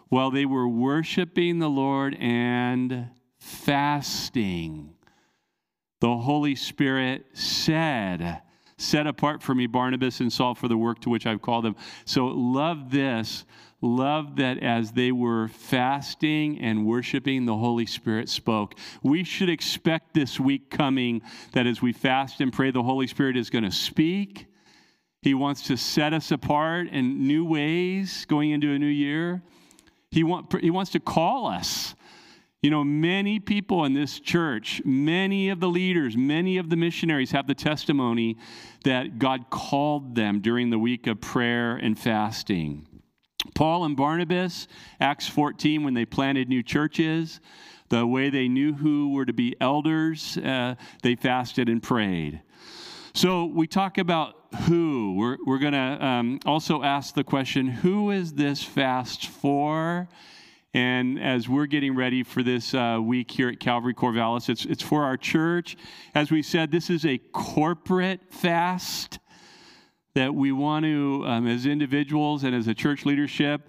While 0.08 0.30
they 0.30 0.46
were 0.46 0.68
worshiping 0.68 1.58
the 1.58 1.68
Lord 1.68 2.14
and 2.20 3.08
fasting, 3.40 4.94
the 5.98 6.16
Holy 6.16 6.54
Spirit 6.54 7.26
said, 7.32 8.42
Set 8.76 9.08
apart 9.08 9.42
for 9.42 9.52
me 9.52 9.66
Barnabas 9.66 10.20
and 10.20 10.32
Saul 10.32 10.54
for 10.54 10.68
the 10.68 10.78
work 10.78 11.00
to 11.00 11.10
which 11.10 11.26
I've 11.26 11.42
called 11.42 11.64
them. 11.64 11.74
So, 12.04 12.26
love 12.26 12.92
this 12.92 13.44
Love 13.80 14.36
that 14.36 14.58
as 14.58 14.90
they 14.92 15.12
were 15.12 15.48
fasting 15.48 16.58
and 16.58 16.84
worshiping, 16.84 17.46
the 17.46 17.56
Holy 17.56 17.86
Spirit 17.86 18.28
spoke. 18.28 18.74
We 19.02 19.22
should 19.22 19.48
expect 19.48 20.14
this 20.14 20.40
week 20.40 20.68
coming 20.68 21.22
that 21.52 21.66
as 21.66 21.80
we 21.80 21.92
fast 21.92 22.40
and 22.40 22.52
pray, 22.52 22.72
the 22.72 22.82
Holy 22.82 23.06
Spirit 23.06 23.36
is 23.36 23.50
going 23.50 23.64
to 23.64 23.70
speak. 23.70 24.46
He 25.22 25.32
wants 25.32 25.62
to 25.64 25.76
set 25.76 26.12
us 26.12 26.32
apart 26.32 26.88
in 26.88 27.26
new 27.26 27.44
ways 27.44 28.24
going 28.26 28.50
into 28.50 28.72
a 28.72 28.78
new 28.78 28.86
year. 28.86 29.42
He, 30.10 30.24
want, 30.24 30.60
he 30.60 30.70
wants 30.70 30.90
to 30.92 31.00
call 31.00 31.46
us. 31.46 31.94
You 32.62 32.70
know, 32.70 32.82
many 32.82 33.38
people 33.38 33.84
in 33.84 33.94
this 33.94 34.18
church, 34.18 34.82
many 34.84 35.50
of 35.50 35.60
the 35.60 35.68
leaders, 35.68 36.16
many 36.16 36.56
of 36.56 36.70
the 36.70 36.76
missionaries 36.76 37.30
have 37.30 37.46
the 37.46 37.54
testimony 37.54 38.36
that 38.82 39.20
God 39.20 39.50
called 39.50 40.16
them 40.16 40.40
during 40.40 40.70
the 40.70 40.78
week 40.78 41.06
of 41.06 41.20
prayer 41.20 41.76
and 41.76 41.96
fasting. 41.96 42.88
Paul 43.54 43.84
and 43.84 43.96
Barnabas, 43.96 44.68
Acts 45.00 45.28
14, 45.28 45.84
when 45.84 45.94
they 45.94 46.04
planted 46.04 46.48
new 46.48 46.62
churches, 46.62 47.40
the 47.88 48.06
way 48.06 48.30
they 48.30 48.48
knew 48.48 48.74
who 48.74 49.12
were 49.12 49.24
to 49.24 49.32
be 49.32 49.56
elders, 49.60 50.36
uh, 50.38 50.74
they 51.02 51.14
fasted 51.14 51.68
and 51.68 51.82
prayed. 51.82 52.40
So 53.14 53.46
we 53.46 53.66
talk 53.66 53.98
about 53.98 54.34
who. 54.66 55.14
We're, 55.16 55.38
we're 55.44 55.58
going 55.58 55.72
to 55.72 56.04
um, 56.04 56.40
also 56.46 56.82
ask 56.82 57.14
the 57.14 57.24
question 57.24 57.66
who 57.66 58.10
is 58.10 58.34
this 58.34 58.62
fast 58.62 59.26
for? 59.26 60.08
And 60.74 61.18
as 61.18 61.48
we're 61.48 61.66
getting 61.66 61.96
ready 61.96 62.22
for 62.22 62.42
this 62.42 62.74
uh, 62.74 62.98
week 63.02 63.30
here 63.30 63.48
at 63.48 63.58
Calvary 63.58 63.94
Corvallis, 63.94 64.48
it's, 64.48 64.64
it's 64.66 64.82
for 64.82 65.02
our 65.02 65.16
church. 65.16 65.76
As 66.14 66.30
we 66.30 66.42
said, 66.42 66.70
this 66.70 66.90
is 66.90 67.06
a 67.06 67.18
corporate 67.18 68.20
fast 68.30 69.18
that 70.18 70.34
we 70.34 70.50
want 70.50 70.84
to, 70.84 71.22
um, 71.26 71.46
as 71.46 71.64
individuals 71.64 72.42
and 72.42 72.52
as 72.52 72.66
a 72.66 72.74
church 72.74 73.06
leadership, 73.06 73.68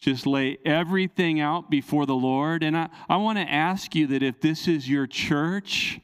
just 0.00 0.26
lay 0.26 0.58
everything 0.64 1.38
out 1.38 1.70
before 1.70 2.06
the 2.06 2.14
Lord. 2.14 2.64
And 2.64 2.76
I, 2.76 2.88
I 3.08 3.18
want 3.18 3.38
to 3.38 3.44
ask 3.44 3.94
you 3.94 4.08
that 4.08 4.20
if 4.20 4.40
this 4.40 4.66
is 4.66 4.88
your 4.90 5.06
church, 5.06 6.00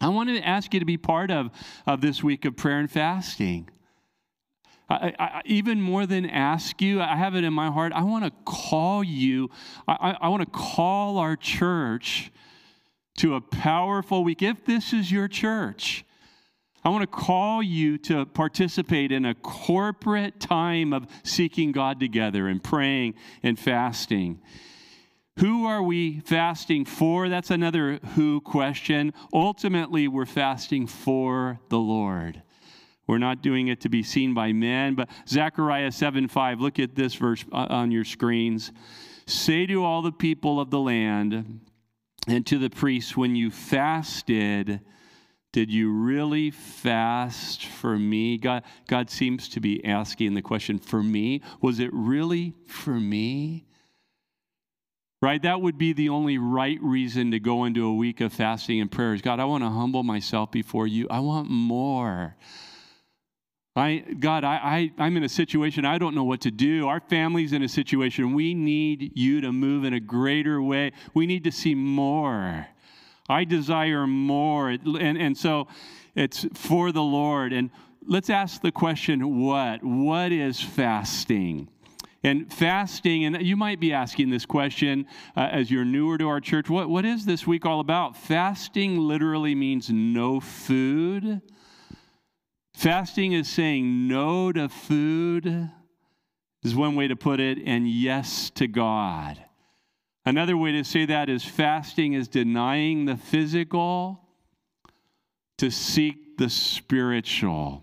I 0.00 0.08
want 0.08 0.30
to 0.30 0.40
ask 0.40 0.72
you 0.72 0.80
to 0.80 0.86
be 0.86 0.96
part 0.96 1.30
of, 1.30 1.50
of 1.86 2.00
this 2.00 2.22
week 2.22 2.46
of 2.46 2.56
prayer 2.56 2.78
and 2.78 2.90
fasting. 2.90 3.68
I, 4.88 5.12
I, 5.18 5.42
even 5.44 5.82
more 5.82 6.06
than 6.06 6.24
ask 6.24 6.80
you, 6.80 7.02
I 7.02 7.14
have 7.14 7.34
it 7.34 7.44
in 7.44 7.52
my 7.52 7.70
heart. 7.70 7.92
I 7.92 8.04
want 8.04 8.24
to 8.24 8.32
call 8.46 9.04
you, 9.04 9.50
I, 9.86 10.16
I 10.22 10.28
want 10.28 10.42
to 10.42 10.58
call 10.58 11.18
our 11.18 11.36
church 11.36 12.32
to 13.18 13.34
a 13.34 13.42
powerful 13.42 14.24
week. 14.24 14.40
If 14.40 14.64
this 14.64 14.94
is 14.94 15.12
your 15.12 15.28
church, 15.28 16.06
I 16.84 16.88
want 16.88 17.02
to 17.02 17.06
call 17.06 17.62
you 17.62 17.96
to 17.98 18.26
participate 18.26 19.12
in 19.12 19.24
a 19.24 19.34
corporate 19.34 20.40
time 20.40 20.92
of 20.92 21.06
seeking 21.22 21.70
God 21.70 22.00
together 22.00 22.48
and 22.48 22.62
praying 22.62 23.14
and 23.42 23.58
fasting. 23.58 24.40
Who 25.38 25.64
are 25.64 25.82
we 25.82 26.20
fasting 26.20 26.84
for? 26.84 27.28
That's 27.28 27.50
another 27.50 28.00
who 28.14 28.40
question. 28.40 29.14
Ultimately, 29.32 30.08
we're 30.08 30.26
fasting 30.26 30.86
for 30.86 31.60
the 31.68 31.78
Lord. 31.78 32.42
We're 33.06 33.18
not 33.18 33.42
doing 33.42 33.68
it 33.68 33.80
to 33.82 33.88
be 33.88 34.02
seen 34.02 34.34
by 34.34 34.52
men, 34.52 34.94
but 34.94 35.08
Zechariah 35.28 35.92
7 35.92 36.28
5, 36.28 36.60
look 36.60 36.78
at 36.78 36.94
this 36.94 37.14
verse 37.14 37.44
uh, 37.52 37.66
on 37.70 37.90
your 37.90 38.04
screens. 38.04 38.72
Say 39.26 39.66
to 39.66 39.84
all 39.84 40.02
the 40.02 40.12
people 40.12 40.60
of 40.60 40.70
the 40.70 40.80
land 40.80 41.60
and 42.26 42.46
to 42.46 42.58
the 42.58 42.70
priests, 42.70 43.16
when 43.16 43.34
you 43.34 43.50
fasted, 43.50 44.80
Did 45.52 45.70
you 45.70 45.92
really 45.92 46.50
fast 46.50 47.66
for 47.66 47.98
me? 47.98 48.38
God, 48.38 48.62
God 48.88 49.10
seems 49.10 49.50
to 49.50 49.60
be 49.60 49.84
asking 49.84 50.32
the 50.32 50.40
question, 50.40 50.78
for 50.78 51.02
me? 51.02 51.42
Was 51.60 51.78
it 51.78 51.90
really 51.92 52.54
for 52.66 52.98
me? 52.98 53.66
Right? 55.20 55.42
That 55.42 55.60
would 55.60 55.76
be 55.76 55.92
the 55.92 56.08
only 56.08 56.38
right 56.38 56.78
reason 56.82 57.30
to 57.32 57.38
go 57.38 57.64
into 57.64 57.84
a 57.86 57.94
week 57.94 58.22
of 58.22 58.32
fasting 58.32 58.80
and 58.80 58.90
prayers. 58.90 59.20
God, 59.20 59.40
I 59.40 59.44
want 59.44 59.62
to 59.62 59.68
humble 59.68 60.02
myself 60.02 60.50
before 60.50 60.86
you. 60.86 61.06
I 61.10 61.20
want 61.20 61.50
more. 61.50 62.34
I, 63.76 64.04
God, 64.18 64.44
I, 64.44 64.56
I, 64.56 64.92
I'm 64.98 65.16
in 65.16 65.22
a 65.22 65.28
situation 65.28 65.84
I 65.84 65.98
don't 65.98 66.14
know 66.14 66.24
what 66.24 66.40
to 66.42 66.50
do. 66.50 66.88
Our 66.88 67.00
family's 67.00 67.52
in 67.52 67.62
a 67.62 67.68
situation 67.68 68.34
we 68.34 68.54
need 68.54 69.12
you 69.14 69.42
to 69.42 69.52
move 69.52 69.84
in 69.84 69.92
a 69.92 70.00
greater 70.00 70.62
way. 70.62 70.92
We 71.14 71.26
need 71.26 71.44
to 71.44 71.52
see 71.52 71.74
more. 71.74 72.66
I 73.28 73.44
desire 73.44 74.06
more. 74.06 74.70
And, 74.70 75.18
and 75.18 75.36
so 75.36 75.68
it's 76.14 76.46
for 76.54 76.92
the 76.92 77.02
Lord. 77.02 77.52
And 77.52 77.70
let's 78.06 78.30
ask 78.30 78.60
the 78.60 78.72
question 78.72 79.40
what? 79.40 79.82
What 79.82 80.32
is 80.32 80.60
fasting? 80.60 81.68
And 82.24 82.52
fasting, 82.52 83.24
and 83.24 83.42
you 83.42 83.56
might 83.56 83.80
be 83.80 83.92
asking 83.92 84.30
this 84.30 84.46
question 84.46 85.06
uh, 85.36 85.48
as 85.50 85.72
you're 85.72 85.84
newer 85.84 86.18
to 86.18 86.28
our 86.28 86.40
church 86.40 86.70
what, 86.70 86.88
what 86.88 87.04
is 87.04 87.24
this 87.24 87.48
week 87.48 87.66
all 87.66 87.80
about? 87.80 88.16
Fasting 88.16 88.96
literally 88.96 89.56
means 89.56 89.90
no 89.90 90.38
food. 90.38 91.40
Fasting 92.74 93.32
is 93.32 93.48
saying 93.48 94.06
no 94.06 94.52
to 94.52 94.68
food, 94.68 95.70
is 96.62 96.74
one 96.76 96.94
way 96.94 97.08
to 97.08 97.16
put 97.16 97.40
it, 97.40 97.58
and 97.66 97.88
yes 97.88 98.50
to 98.50 98.68
God. 98.68 99.44
Another 100.24 100.56
way 100.56 100.72
to 100.72 100.84
say 100.84 101.04
that 101.06 101.28
is 101.28 101.44
fasting 101.44 102.12
is 102.12 102.28
denying 102.28 103.06
the 103.06 103.16
physical 103.16 104.20
to 105.58 105.70
seek 105.70 106.36
the 106.38 106.48
spiritual. 106.48 107.82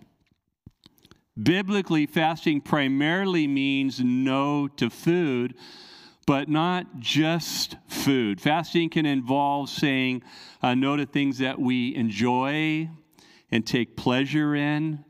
Biblically, 1.41 2.05
fasting 2.05 2.61
primarily 2.61 3.47
means 3.47 3.99
no 3.99 4.67
to 4.67 4.89
food, 4.89 5.55
but 6.25 6.47
not 6.47 6.99
just 6.99 7.75
food. 7.87 8.39
Fasting 8.39 8.89
can 8.89 9.05
involve 9.05 9.69
saying 9.69 10.21
uh, 10.61 10.75
no 10.75 10.95
to 10.95 11.05
things 11.05 11.37
that 11.39 11.59
we 11.59 11.95
enjoy 11.95 12.89
and 13.51 13.65
take 13.65 13.97
pleasure 13.97 14.55
in. 14.55 15.03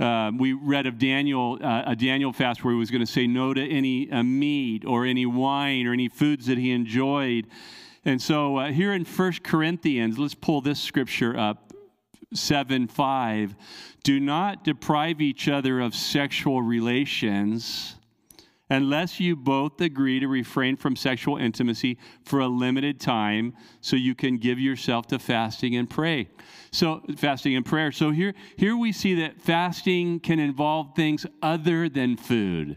Uh, 0.00 0.32
we 0.34 0.54
read 0.54 0.86
of 0.86 0.98
Daniel, 0.98 1.58
uh, 1.62 1.82
a 1.86 1.94
Daniel 1.94 2.32
fast 2.32 2.64
where 2.64 2.72
he 2.72 2.78
was 2.78 2.90
going 2.90 3.04
to 3.04 3.12
say 3.12 3.26
no 3.26 3.52
to 3.52 3.62
any 3.62 4.10
uh, 4.10 4.22
meat 4.22 4.82
or 4.86 5.04
any 5.04 5.26
wine 5.26 5.86
or 5.86 5.92
any 5.92 6.08
foods 6.08 6.46
that 6.46 6.56
he 6.56 6.70
enjoyed. 6.70 7.46
And 8.06 8.20
so 8.20 8.56
uh, 8.56 8.72
here 8.72 8.94
in 8.94 9.04
1 9.04 9.32
Corinthians, 9.42 10.18
let's 10.18 10.34
pull 10.34 10.62
this 10.62 10.80
scripture 10.80 11.38
up 11.38 11.74
7 12.32 12.88
5. 12.88 13.54
Do 14.02 14.18
not 14.18 14.64
deprive 14.64 15.20
each 15.20 15.48
other 15.48 15.80
of 15.80 15.94
sexual 15.94 16.62
relations 16.62 17.96
unless 18.70 19.18
you 19.18 19.34
both 19.36 19.80
agree 19.80 20.20
to 20.20 20.28
refrain 20.28 20.76
from 20.76 20.96
sexual 20.96 21.36
intimacy 21.36 21.98
for 22.24 22.40
a 22.40 22.46
limited 22.46 23.00
time 23.00 23.52
so 23.80 23.96
you 23.96 24.14
can 24.14 24.38
give 24.38 24.58
yourself 24.58 25.06
to 25.08 25.18
fasting 25.18 25.76
and 25.76 25.90
pray. 25.90 26.28
So, 26.70 27.02
fasting 27.16 27.56
and 27.56 27.66
prayer. 27.66 27.90
So, 27.90 28.10
here, 28.10 28.32
here 28.56 28.76
we 28.76 28.92
see 28.92 29.14
that 29.16 29.40
fasting 29.40 30.20
can 30.20 30.38
involve 30.38 30.94
things 30.94 31.26
other 31.42 31.88
than 31.88 32.16
food. 32.16 32.76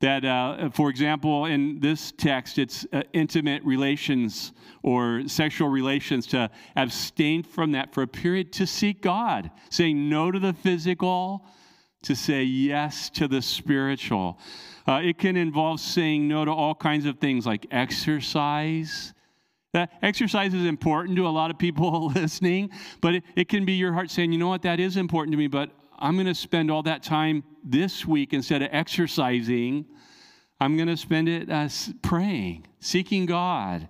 That, 0.00 0.24
uh, 0.24 0.70
for 0.70 0.88
example, 0.88 1.44
in 1.44 1.80
this 1.80 2.12
text, 2.16 2.58
it's 2.58 2.86
uh, 2.92 3.02
intimate 3.12 3.62
relations 3.64 4.52
or 4.82 5.24
sexual 5.26 5.68
relations 5.68 6.26
to 6.28 6.50
abstain 6.76 7.42
from 7.42 7.72
that 7.72 7.92
for 7.92 8.02
a 8.02 8.06
period 8.06 8.50
to 8.54 8.66
seek 8.66 9.02
God, 9.02 9.50
saying 9.68 10.08
no 10.08 10.30
to 10.30 10.38
the 10.38 10.54
physical, 10.54 11.44
to 12.04 12.14
say 12.14 12.44
yes 12.44 13.10
to 13.10 13.28
the 13.28 13.42
spiritual. 13.42 14.38
Uh, 14.90 15.00
it 15.02 15.18
can 15.18 15.36
involve 15.36 15.78
saying 15.78 16.26
no 16.26 16.44
to 16.44 16.50
all 16.50 16.74
kinds 16.74 17.06
of 17.06 17.18
things 17.20 17.46
like 17.46 17.64
exercise 17.70 19.14
that 19.72 19.92
exercise 20.02 20.52
is 20.52 20.66
important 20.66 21.16
to 21.16 21.28
a 21.28 21.30
lot 21.30 21.48
of 21.48 21.58
people 21.58 22.08
listening, 22.14 22.70
but 23.00 23.14
it, 23.14 23.24
it 23.36 23.48
can 23.48 23.64
be 23.64 23.74
your 23.74 23.92
heart 23.92 24.10
saying, 24.10 24.32
you 24.32 24.38
know 24.38 24.48
what, 24.48 24.62
that 24.62 24.80
is 24.80 24.96
important 24.96 25.32
to 25.32 25.38
me, 25.38 25.46
but 25.46 25.70
I'm 25.96 26.16
going 26.16 26.26
to 26.26 26.34
spend 26.34 26.72
all 26.72 26.82
that 26.82 27.04
time 27.04 27.44
this 27.62 28.04
week 28.04 28.32
instead 28.32 28.62
of 28.62 28.68
exercising. 28.72 29.84
I'm 30.60 30.76
going 30.76 30.88
to 30.88 30.96
spend 30.96 31.28
it 31.28 31.48
uh, 31.48 31.68
praying, 32.02 32.66
seeking 32.80 33.26
God 33.26 33.88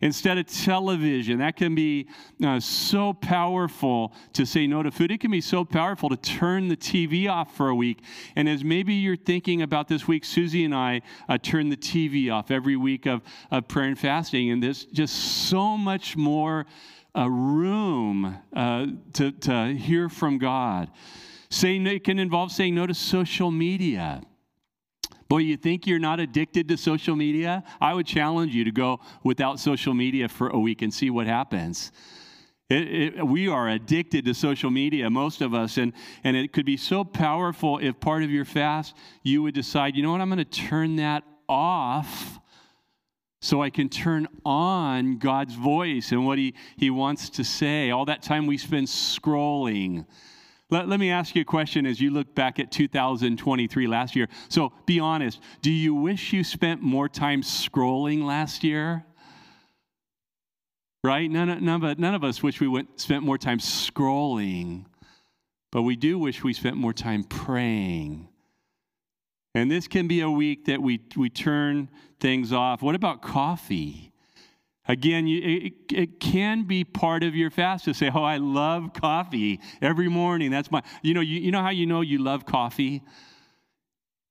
instead 0.00 0.38
of 0.38 0.46
television. 0.46 1.38
That 1.38 1.56
can 1.56 1.74
be 1.74 2.08
uh, 2.44 2.60
so 2.60 3.12
powerful 3.12 4.12
to 4.34 4.46
say 4.46 4.66
no 4.66 4.82
to 4.82 4.90
food. 4.90 5.10
It 5.10 5.20
can 5.20 5.30
be 5.30 5.40
so 5.40 5.64
powerful 5.64 6.08
to 6.08 6.16
turn 6.16 6.68
the 6.68 6.76
TV 6.76 7.30
off 7.30 7.56
for 7.56 7.68
a 7.68 7.74
week. 7.74 8.02
And 8.34 8.48
as 8.48 8.64
maybe 8.64 8.94
you're 8.94 9.16
thinking 9.16 9.62
about 9.62 9.88
this 9.88 10.06
week, 10.06 10.24
Susie 10.24 10.64
and 10.64 10.74
I 10.74 11.02
uh, 11.28 11.38
turn 11.38 11.68
the 11.68 11.76
TV 11.76 12.32
off 12.32 12.50
every 12.50 12.76
week 12.76 13.06
of, 13.06 13.22
of 13.50 13.68
prayer 13.68 13.88
and 13.88 13.98
fasting, 13.98 14.50
and 14.50 14.62
there's 14.62 14.84
just 14.86 15.14
so 15.48 15.76
much 15.76 16.16
more 16.16 16.66
uh, 17.16 17.28
room 17.30 18.36
uh, 18.54 18.86
to, 19.14 19.32
to 19.32 19.74
hear 19.74 20.08
from 20.08 20.38
God. 20.38 20.90
Saying 21.48 21.86
it 21.86 22.04
can 22.04 22.18
involve 22.18 22.52
saying 22.52 22.74
no 22.74 22.86
to 22.86 22.94
social 22.94 23.50
media. 23.50 24.22
Boy, 25.28 25.38
you 25.38 25.56
think 25.56 25.86
you're 25.86 25.98
not 25.98 26.20
addicted 26.20 26.68
to 26.68 26.76
social 26.76 27.16
media? 27.16 27.64
I 27.80 27.94
would 27.94 28.06
challenge 28.06 28.54
you 28.54 28.64
to 28.64 28.70
go 28.70 29.00
without 29.24 29.58
social 29.58 29.92
media 29.92 30.28
for 30.28 30.48
a 30.48 30.58
week 30.58 30.82
and 30.82 30.94
see 30.94 31.10
what 31.10 31.26
happens. 31.26 31.90
It, 32.68 33.14
it, 33.16 33.26
we 33.26 33.48
are 33.48 33.68
addicted 33.68 34.24
to 34.24 34.34
social 34.34 34.70
media, 34.70 35.08
most 35.08 35.40
of 35.40 35.54
us, 35.54 35.78
and, 35.78 35.92
and 36.24 36.36
it 36.36 36.52
could 36.52 36.66
be 36.66 36.76
so 36.76 37.04
powerful 37.04 37.78
if 37.78 37.98
part 38.00 38.22
of 38.24 38.30
your 38.30 38.44
fast 38.44 38.96
you 39.22 39.42
would 39.42 39.54
decide, 39.54 39.96
you 39.96 40.02
know 40.02 40.12
what, 40.12 40.20
I'm 40.20 40.28
going 40.28 40.38
to 40.38 40.44
turn 40.44 40.96
that 40.96 41.22
off 41.48 42.40
so 43.40 43.62
I 43.62 43.70
can 43.70 43.88
turn 43.88 44.26
on 44.44 45.18
God's 45.18 45.54
voice 45.54 46.10
and 46.10 46.26
what 46.26 46.38
He, 46.38 46.54
he 46.76 46.90
wants 46.90 47.30
to 47.30 47.44
say. 47.44 47.90
All 47.90 48.04
that 48.06 48.22
time 48.22 48.46
we 48.46 48.58
spend 48.58 48.88
scrolling 48.88 50.06
let, 50.70 50.88
let 50.88 50.98
me 50.98 51.10
ask 51.10 51.34
you 51.36 51.42
a 51.42 51.44
question 51.44 51.86
as 51.86 52.00
you 52.00 52.10
look 52.10 52.34
back 52.34 52.58
at 52.58 52.72
2023 52.72 53.86
last 53.86 54.16
year. 54.16 54.28
So 54.48 54.72
be 54.84 54.98
honest. 54.98 55.40
Do 55.62 55.70
you 55.70 55.94
wish 55.94 56.32
you 56.32 56.42
spent 56.42 56.82
more 56.82 57.08
time 57.08 57.42
scrolling 57.42 58.24
last 58.24 58.64
year? 58.64 59.04
Right? 61.04 61.30
None, 61.30 61.64
none, 61.64 61.84
of, 61.84 61.98
none 61.98 62.14
of 62.14 62.24
us 62.24 62.42
wish 62.42 62.60
we 62.60 62.66
went, 62.66 63.00
spent 63.00 63.22
more 63.22 63.38
time 63.38 63.58
scrolling, 63.58 64.86
but 65.70 65.82
we 65.82 65.94
do 65.94 66.18
wish 66.18 66.42
we 66.42 66.52
spent 66.52 66.76
more 66.76 66.92
time 66.92 67.22
praying. 67.22 68.28
And 69.54 69.70
this 69.70 69.86
can 69.86 70.08
be 70.08 70.20
a 70.20 70.30
week 70.30 70.64
that 70.64 70.82
we, 70.82 71.00
we 71.16 71.30
turn 71.30 71.88
things 72.18 72.52
off. 72.52 72.82
What 72.82 72.96
about 72.96 73.22
coffee? 73.22 74.12
Again, 74.88 75.26
you, 75.26 75.40
it, 75.42 75.72
it, 75.92 76.20
can 76.20 76.64
be 76.64 76.84
part 76.84 77.24
of 77.24 77.34
your 77.34 77.50
fast 77.50 77.86
to 77.86 77.94
say, 77.94 78.10
"Oh, 78.12 78.22
I 78.22 78.36
love 78.36 78.92
coffee 78.92 79.60
every 79.82 80.08
morning." 80.08 80.50
That's 80.50 80.70
my, 80.70 80.82
you 81.02 81.12
know, 81.12 81.20
you, 81.20 81.40
you 81.40 81.50
know 81.50 81.62
how 81.62 81.70
you 81.70 81.86
know 81.86 82.02
you 82.02 82.18
love 82.18 82.46
coffee 82.46 83.02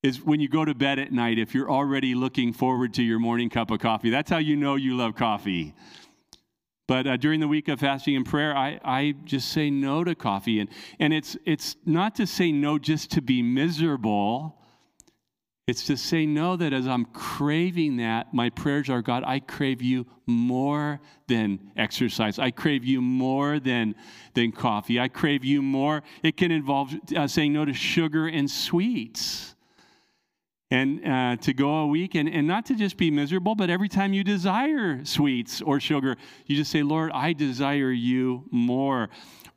is 0.02 0.22
when 0.22 0.40
you 0.40 0.48
go 0.48 0.64
to 0.64 0.74
bed 0.74 1.00
at 1.00 1.12
night. 1.12 1.40
If 1.40 1.54
you're 1.54 1.70
already 1.70 2.16
looking 2.16 2.54
forward 2.54 2.94
to 2.94 3.04
your 3.04 3.20
morning 3.20 3.50
cup 3.50 3.70
of 3.70 3.80
coffee, 3.80 4.10
that's 4.10 4.30
how 4.30 4.38
you 4.38 4.56
know 4.56 4.76
you 4.76 4.96
love 4.96 5.16
coffee. 5.16 5.74
But 6.88 7.08
uh, 7.08 7.18
during 7.18 7.40
the 7.40 7.48
week 7.48 7.68
of 7.68 7.80
fasting 7.80 8.16
and 8.16 8.26
prayer, 8.26 8.56
I, 8.56 8.80
I 8.84 9.16
just 9.24 9.50
say 9.50 9.70
no 9.70 10.04
to 10.04 10.16
coffee, 10.16 10.60
and 10.60 10.70
and 11.00 11.14
it's 11.14 11.36
it's 11.46 11.76
not 11.86 12.16
to 12.16 12.28
say 12.28 12.52
no 12.52 12.78
just 12.80 13.12
to 13.12 13.22
be 13.22 13.42
miserable 13.42 14.58
it's 15.68 15.86
to 15.86 15.98
say 15.98 16.28
no 16.28 16.56
that 16.56 16.74
as 16.74 16.88
I'm 16.88 17.06
craving 17.06 17.98
that, 17.98 18.34
my 18.34 18.52
prayers 18.52 18.88
are 18.90 19.02
God, 19.02 19.24
I 19.26 19.40
crave 19.40 19.82
you 19.82 20.06
more 20.28 21.00
than 21.28 21.72
exercise. 21.76 22.38
I 22.38 22.52
crave 22.52 22.86
you 22.86 23.02
more 23.02 23.60
than, 23.60 23.96
than 24.36 24.52
coffee. 24.52 25.00
I 25.00 25.08
crave 25.08 25.44
you 25.44 25.64
more. 25.64 26.04
It 26.22 26.38
can 26.38 26.52
involve 26.52 26.94
uh, 27.16 27.28
saying 27.28 27.54
no 27.54 27.66
to 27.66 27.74
sugar 27.74 28.28
and 28.28 28.50
sweets. 28.50 29.56
And 30.70 31.08
uh, 31.08 31.36
to 31.38 31.54
go 31.54 31.70
a 31.70 31.88
week 31.88 32.16
and, 32.16 32.28
and 32.28 32.48
not 32.48 32.66
to 32.68 32.76
just 32.76 32.98
be 32.98 33.10
miserable, 33.10 33.56
but 33.56 33.70
every 33.70 33.90
time 33.90 34.14
you 34.14 34.24
desire 34.24 35.04
sweets 35.06 35.62
or 35.62 35.80
sugar, 35.80 36.16
you 36.46 36.56
just 36.56 36.72
say, 36.72 36.84
Lord, 36.84 37.12
I 37.12 37.34
desire 37.34 37.92
you 37.92 38.44
more 38.52 39.10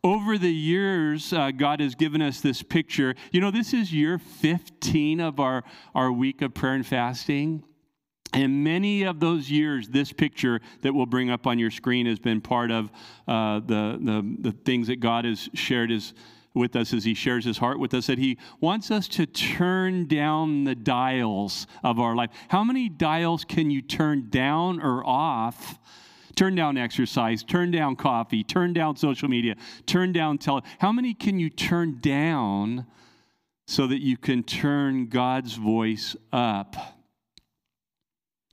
over 0.05 0.39
the 0.39 0.53
years, 0.53 1.33
uh, 1.33 1.51
God 1.51 1.81
has 1.81 1.95
given 1.95 2.23
us 2.23 2.41
this 2.41 2.63
picture. 2.63 3.15
You 3.33 3.41
know, 3.41 3.51
this 3.51 3.75
is 3.75 3.93
year 3.93 4.19
15 4.19 5.21
of 5.21 5.41
our, 5.41 5.65
our 5.95 6.13
week 6.13 6.43
of 6.43 6.55
prayer 6.55 6.75
and 6.75 6.87
fasting. 6.87 7.65
And 8.33 8.63
many 8.63 9.05
of 9.05 9.21
those 9.21 9.51
years, 9.51 9.89
this 9.89 10.13
picture 10.13 10.61
that 10.83 10.93
we'll 10.93 11.07
bring 11.07 11.31
up 11.31 11.47
on 11.47 11.59
your 11.59 11.71
screen 11.71 12.07
has 12.07 12.19
been 12.19 12.41
part 12.41 12.71
of 12.71 12.91
uh, 13.27 13.61
the, 13.61 13.99
the, 14.01 14.37
the 14.51 14.53
things 14.53 14.89
that 14.89 15.01
God 15.01 15.25
has 15.25 15.49
shared 15.55 15.91
his, 15.91 16.13
with 16.55 16.77
us 16.77 16.93
as 16.93 17.05
He 17.05 17.15
shares 17.15 17.45
His 17.45 17.59
heart 17.59 17.79
with 17.79 17.95
us, 17.95 18.07
that 18.09 18.19
He 18.19 18.37
wants 18.61 18.91
us 18.91 19.09
to 19.09 19.27
turn 19.27 20.07
down 20.07 20.65
the 20.65 20.75
dials 20.75 21.67
of 21.83 21.99
our 21.99 22.15
life. 22.15 22.31
How 22.49 22.65
many 22.65 22.89
dials 22.89 23.45
can 23.45 23.71
you 23.71 23.81
turn 23.81 24.29
down 24.29 24.81
or 24.81 25.07
off 25.07 25.79
Turn 26.39 26.55
down 26.55 26.79
exercise, 26.79 27.43
turn 27.43 27.73
down 27.73 27.97
coffee, 27.97 28.45
turn 28.45 28.73
down 28.73 28.95
social 28.95 29.29
media, 29.29 29.57
turn 29.87 30.13
down 30.13 30.39
tele. 30.39 30.63
How 30.79 30.93
many 30.93 31.13
can 31.13 31.41
you 31.41 31.51
turn 31.51 31.99
down 31.99 32.87
so 33.67 33.89
that 33.89 34.01
you 34.01 34.17
can 34.17 34.45
turn 34.45 35.09
God's 35.09 35.55
voice 35.55 36.15
up? 36.33 36.77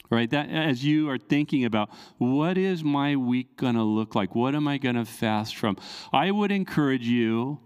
Right? 0.09 0.27
That 0.31 0.49
as 0.49 0.83
you 0.83 1.11
are 1.11 1.19
thinking 1.19 1.63
about 1.63 1.91
what 2.17 2.57
is 2.57 2.83
my 2.83 3.17
week 3.17 3.55
going 3.55 3.75
to 3.75 3.83
look 3.83 4.15
like? 4.15 4.33
What 4.33 4.55
am 4.55 4.67
I 4.67 4.79
going 4.79 4.95
to 4.95 5.05
fast 5.05 5.55
from? 5.55 5.77
I 6.11 6.31
would 6.31 6.51
encourage 6.51 7.05
you 7.05 7.59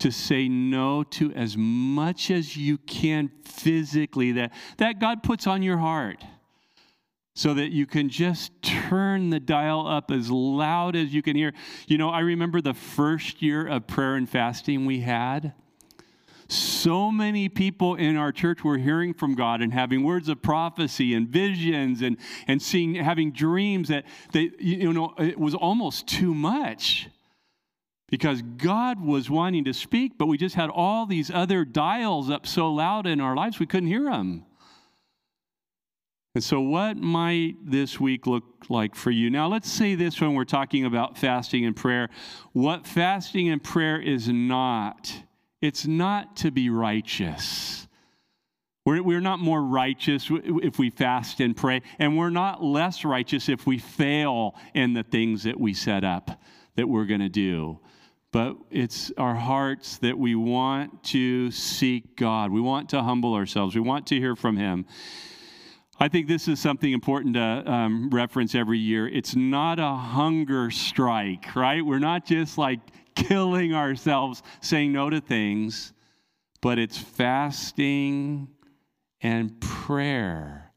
to 0.00 0.10
say 0.10 0.48
no 0.48 1.04
to 1.04 1.32
as 1.34 1.56
much 1.56 2.32
as 2.32 2.56
you 2.56 2.76
can 2.76 3.30
physically 3.44 4.32
that, 4.32 4.52
that 4.78 4.98
God 4.98 5.22
puts 5.22 5.46
on 5.46 5.62
your 5.62 5.78
heart 5.78 6.24
so 7.38 7.54
that 7.54 7.70
you 7.70 7.86
can 7.86 8.08
just 8.08 8.50
turn 8.62 9.30
the 9.30 9.38
dial 9.38 9.86
up 9.86 10.10
as 10.10 10.28
loud 10.28 10.96
as 10.96 11.14
you 11.14 11.22
can 11.22 11.36
hear. 11.36 11.52
You 11.86 11.96
know, 11.96 12.10
I 12.10 12.18
remember 12.18 12.60
the 12.60 12.74
first 12.74 13.40
year 13.40 13.64
of 13.64 13.86
prayer 13.86 14.16
and 14.16 14.28
fasting 14.28 14.86
we 14.86 15.02
had. 15.02 15.52
So 16.48 17.12
many 17.12 17.48
people 17.48 17.94
in 17.94 18.16
our 18.16 18.32
church 18.32 18.64
were 18.64 18.76
hearing 18.76 19.14
from 19.14 19.36
God 19.36 19.62
and 19.62 19.72
having 19.72 20.02
words 20.02 20.28
of 20.28 20.42
prophecy 20.42 21.14
and 21.14 21.28
visions 21.28 22.02
and, 22.02 22.16
and 22.48 22.60
seeing 22.60 22.96
having 22.96 23.30
dreams 23.30 23.86
that 23.86 24.04
they, 24.32 24.50
you 24.58 24.92
know 24.92 25.14
it 25.16 25.38
was 25.38 25.54
almost 25.54 26.08
too 26.08 26.34
much 26.34 27.08
because 28.08 28.42
God 28.42 29.00
was 29.00 29.30
wanting 29.30 29.64
to 29.66 29.72
speak, 29.72 30.18
but 30.18 30.26
we 30.26 30.38
just 30.38 30.56
had 30.56 30.70
all 30.70 31.06
these 31.06 31.30
other 31.30 31.64
dials 31.64 32.30
up 32.30 32.48
so 32.48 32.72
loud 32.72 33.06
in 33.06 33.20
our 33.20 33.36
lives 33.36 33.60
we 33.60 33.66
couldn't 33.66 33.90
hear 33.90 34.10
them. 34.10 34.44
And 36.38 36.44
so, 36.44 36.60
what 36.60 36.96
might 36.96 37.56
this 37.64 37.98
week 37.98 38.28
look 38.28 38.44
like 38.68 38.94
for 38.94 39.10
you? 39.10 39.28
Now, 39.28 39.48
let's 39.48 39.68
say 39.68 39.96
this 39.96 40.20
when 40.20 40.34
we're 40.34 40.44
talking 40.44 40.84
about 40.84 41.18
fasting 41.18 41.64
and 41.64 41.74
prayer. 41.74 42.10
What 42.52 42.86
fasting 42.86 43.48
and 43.48 43.60
prayer 43.60 44.00
is 44.00 44.28
not, 44.28 45.12
it's 45.60 45.84
not 45.84 46.36
to 46.36 46.52
be 46.52 46.70
righteous. 46.70 47.88
We're, 48.84 49.02
we're 49.02 49.20
not 49.20 49.40
more 49.40 49.60
righteous 49.60 50.30
if 50.30 50.78
we 50.78 50.90
fast 50.90 51.40
and 51.40 51.56
pray, 51.56 51.82
and 51.98 52.16
we're 52.16 52.30
not 52.30 52.62
less 52.62 53.04
righteous 53.04 53.48
if 53.48 53.66
we 53.66 53.78
fail 53.78 54.54
in 54.74 54.92
the 54.92 55.02
things 55.02 55.42
that 55.42 55.58
we 55.58 55.74
set 55.74 56.04
up 56.04 56.40
that 56.76 56.88
we're 56.88 57.06
going 57.06 57.18
to 57.18 57.28
do. 57.28 57.80
But 58.30 58.54
it's 58.70 59.10
our 59.18 59.34
hearts 59.34 59.98
that 59.98 60.16
we 60.16 60.36
want 60.36 61.02
to 61.06 61.50
seek 61.50 62.14
God. 62.16 62.52
We 62.52 62.60
want 62.60 62.90
to 62.90 63.02
humble 63.02 63.34
ourselves. 63.34 63.74
We 63.74 63.80
want 63.80 64.06
to 64.06 64.20
hear 64.20 64.36
from 64.36 64.56
Him. 64.56 64.86
I 66.00 66.06
think 66.06 66.28
this 66.28 66.46
is 66.46 66.60
something 66.60 66.92
important 66.92 67.34
to 67.34 67.70
um, 67.70 68.08
reference 68.10 68.54
every 68.54 68.78
year. 68.78 69.08
It's 69.08 69.34
not 69.34 69.80
a 69.80 69.94
hunger 69.94 70.70
strike, 70.70 71.56
right? 71.56 71.84
We're 71.84 71.98
not 71.98 72.24
just 72.24 72.56
like 72.56 72.78
killing 73.16 73.74
ourselves 73.74 74.44
saying 74.60 74.92
no 74.92 75.10
to 75.10 75.20
things, 75.20 75.92
but 76.62 76.78
it's 76.78 76.96
fasting 76.96 78.46
and 79.20 79.60
prayer. 79.60 80.72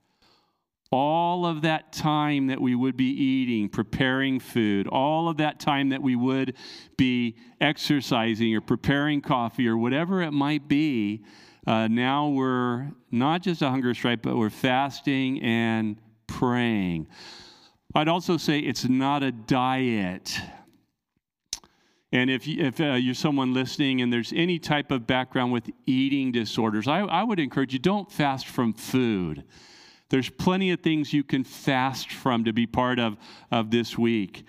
All 0.91 1.45
of 1.45 1.61
that 1.61 1.93
time 1.93 2.47
that 2.47 2.59
we 2.59 2.73
would 2.73 2.97
be 2.97 3.11
eating, 3.11 3.69
preparing 3.69 4.39
food, 4.39 4.87
all 4.87 5.29
of 5.29 5.37
that 5.37 5.59
time 5.59 5.89
that 5.89 6.01
we 6.01 6.15
would 6.15 6.55
be 6.97 7.35
exercising 7.61 8.55
or 8.55 8.61
preparing 8.61 9.21
coffee 9.21 9.67
or 9.67 9.77
whatever 9.77 10.23
it 10.23 10.31
might 10.31 10.67
be, 10.67 11.23
uh, 11.67 11.87
now 11.87 12.29
we're 12.29 12.91
not 13.11 13.41
just 13.41 13.61
a 13.61 13.69
hunger 13.69 13.93
strike, 13.93 14.21
but 14.21 14.35
we're 14.35 14.49
fasting 14.49 15.41
and 15.41 15.97
praying. 16.27 17.07
I'd 17.93 18.07
also 18.07 18.37
say 18.37 18.59
it's 18.59 18.87
not 18.87 19.21
a 19.21 19.31
diet. 19.31 20.39
And 22.13 22.29
if, 22.29 22.47
if 22.47 22.81
uh, 22.81 22.93
you're 22.93 23.13
someone 23.13 23.53
listening 23.53 24.01
and 24.01 24.11
there's 24.11 24.33
any 24.33 24.59
type 24.59 24.91
of 24.91 25.07
background 25.07 25.51
with 25.51 25.69
eating 25.85 26.31
disorders, 26.31 26.87
I, 26.87 26.99
I 27.01 27.23
would 27.23 27.39
encourage 27.39 27.73
you 27.73 27.79
don't 27.79 28.11
fast 28.11 28.47
from 28.47 28.73
food. 28.73 29.43
There's 30.09 30.29
plenty 30.29 30.71
of 30.71 30.81
things 30.81 31.13
you 31.13 31.23
can 31.23 31.45
fast 31.45 32.11
from 32.11 32.43
to 32.43 32.51
be 32.51 32.67
part 32.67 32.99
of, 32.99 33.17
of 33.49 33.71
this 33.71 33.97
week. 33.97 34.45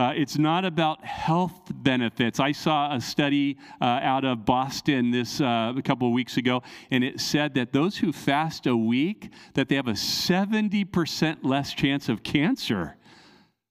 Uh, 0.00 0.14
it's 0.16 0.38
not 0.38 0.64
about 0.64 1.04
health 1.04 1.60
benefits. 1.74 2.40
I 2.40 2.52
saw 2.52 2.94
a 2.94 3.02
study 3.02 3.58
uh, 3.82 3.84
out 3.84 4.24
of 4.24 4.46
Boston 4.46 5.10
this 5.10 5.42
uh, 5.42 5.74
a 5.76 5.82
couple 5.82 6.08
of 6.08 6.14
weeks 6.14 6.38
ago, 6.38 6.62
and 6.90 7.04
it 7.04 7.20
said 7.20 7.52
that 7.56 7.74
those 7.74 7.98
who 7.98 8.10
fast 8.10 8.66
a 8.66 8.74
week 8.74 9.28
that 9.52 9.68
they 9.68 9.74
have 9.74 9.88
a 9.88 9.92
70% 9.92 11.40
less 11.42 11.74
chance 11.74 12.08
of 12.08 12.22
cancer. 12.22 12.96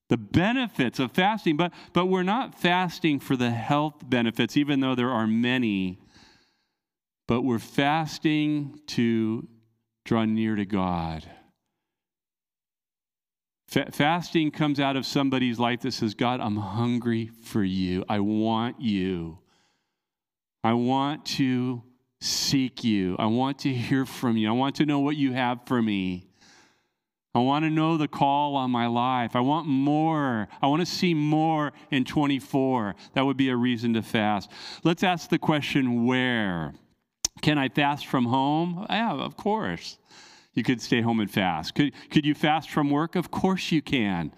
The 0.10 0.18
benefits 0.18 1.00
of 1.00 1.14
fasting, 1.14 1.58
but 1.58 1.74
but 1.94 2.06
we're 2.06 2.22
not 2.22 2.54
fasting 2.54 3.20
for 3.20 3.36
the 3.36 3.50
health 3.50 4.08
benefits, 4.08 4.56
even 4.56 4.82
though 4.82 4.94
there 4.94 5.10
are 5.10 5.26
many. 5.26 6.00
But 7.28 7.42
we're 7.42 7.58
fasting 7.58 8.82
to 8.90 9.48
draw 10.06 10.26
near 10.26 10.56
to 10.56 10.66
God. 10.66 11.28
Fasting 13.70 14.52
comes 14.52 14.80
out 14.80 14.96
of 14.96 15.06
somebody's 15.06 15.60
life 15.60 15.82
that 15.82 15.94
says, 15.94 16.14
God, 16.14 16.40
I'm 16.40 16.58
hungry 16.58 17.30
for 17.44 17.64
you. 17.64 18.04
I 18.10 18.20
want 18.20 18.82
you. 18.82 19.40
I 20.64 20.74
want 20.74 21.26
to 21.38 21.84
seek 22.20 22.84
you. 22.84 23.16
I 23.18 23.28
want 23.28 23.60
to 23.60 23.74
hear 23.74 24.06
from 24.06 24.38
you. 24.38 24.50
I 24.50 24.52
want 24.52 24.76
to 24.78 24.86
know 24.86 25.00
what 25.00 25.16
you 25.16 25.34
have 25.34 25.66
for 25.66 25.82
me. 25.82 26.26
I 27.34 27.40
want 27.40 27.64
to 27.64 27.70
know 27.70 27.96
the 27.96 28.08
call 28.08 28.56
on 28.56 28.72
my 28.72 28.88
life. 28.88 29.36
I 29.36 29.40
want 29.40 29.68
more. 29.68 30.48
I 30.62 30.68
want 30.68 30.82
to 30.82 30.86
see 30.86 31.14
more 31.14 31.74
in 31.92 32.04
24. 32.04 32.96
That 33.14 33.26
would 33.26 33.38
be 33.38 33.50
a 33.50 33.56
reason 33.56 33.94
to 33.94 34.02
fast. 34.02 34.50
Let's 34.84 35.04
ask 35.04 35.30
the 35.30 35.38
question 35.38 36.06
where? 36.06 36.74
Can 37.42 37.58
I 37.58 37.70
fast 37.70 38.08
from 38.08 38.26
home? 38.26 38.86
Yeah, 38.90 39.14
of 39.14 39.38
course. 39.38 40.00
You 40.60 40.64
could 40.64 40.82
stay 40.82 41.00
home 41.00 41.22
and 41.22 41.32
fast. 41.32 41.74
Could, 41.74 41.94
could 42.10 42.26
you 42.26 42.36
fast 42.36 42.70
from 42.70 42.90
work? 42.90 43.16
Of 43.16 43.32
course 43.32 43.72
you 43.72 43.82
can. 43.82 44.34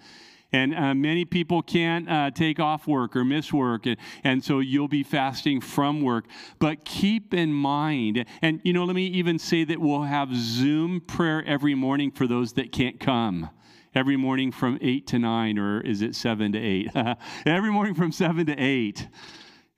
And 0.52 0.72
uh, 0.72 0.94
many 0.94 1.24
people 1.24 1.62
can't 1.62 2.08
uh, 2.08 2.30
take 2.30 2.60
off 2.60 2.86
work 2.86 3.16
or 3.16 3.24
miss 3.24 3.52
work, 3.52 3.86
and, 3.86 3.96
and 4.22 4.44
so 4.44 4.60
you'll 4.60 4.86
be 4.86 5.02
fasting 5.02 5.60
from 5.60 6.00
work. 6.00 6.26
But 6.60 6.84
keep 6.84 7.34
in 7.34 7.52
mind, 7.52 8.24
and 8.40 8.60
you 8.62 8.72
know, 8.72 8.84
let 8.84 8.94
me 8.94 9.06
even 9.06 9.36
say 9.36 9.64
that 9.64 9.80
we'll 9.80 10.02
have 10.02 10.32
Zoom 10.32 11.00
prayer 11.00 11.44
every 11.44 11.74
morning 11.74 12.12
for 12.12 12.28
those 12.28 12.52
that 12.52 12.70
can't 12.70 13.00
come 13.00 13.50
every 13.96 14.16
morning 14.16 14.52
from 14.52 14.78
8 14.80 15.08
to 15.08 15.18
9, 15.18 15.58
or 15.58 15.80
is 15.80 16.02
it 16.02 16.14
7 16.14 16.52
to 16.52 16.58
8? 16.58 16.90
every 17.46 17.72
morning 17.72 17.94
from 17.94 18.12
7 18.12 18.46
to 18.46 18.54
8. 18.56 19.08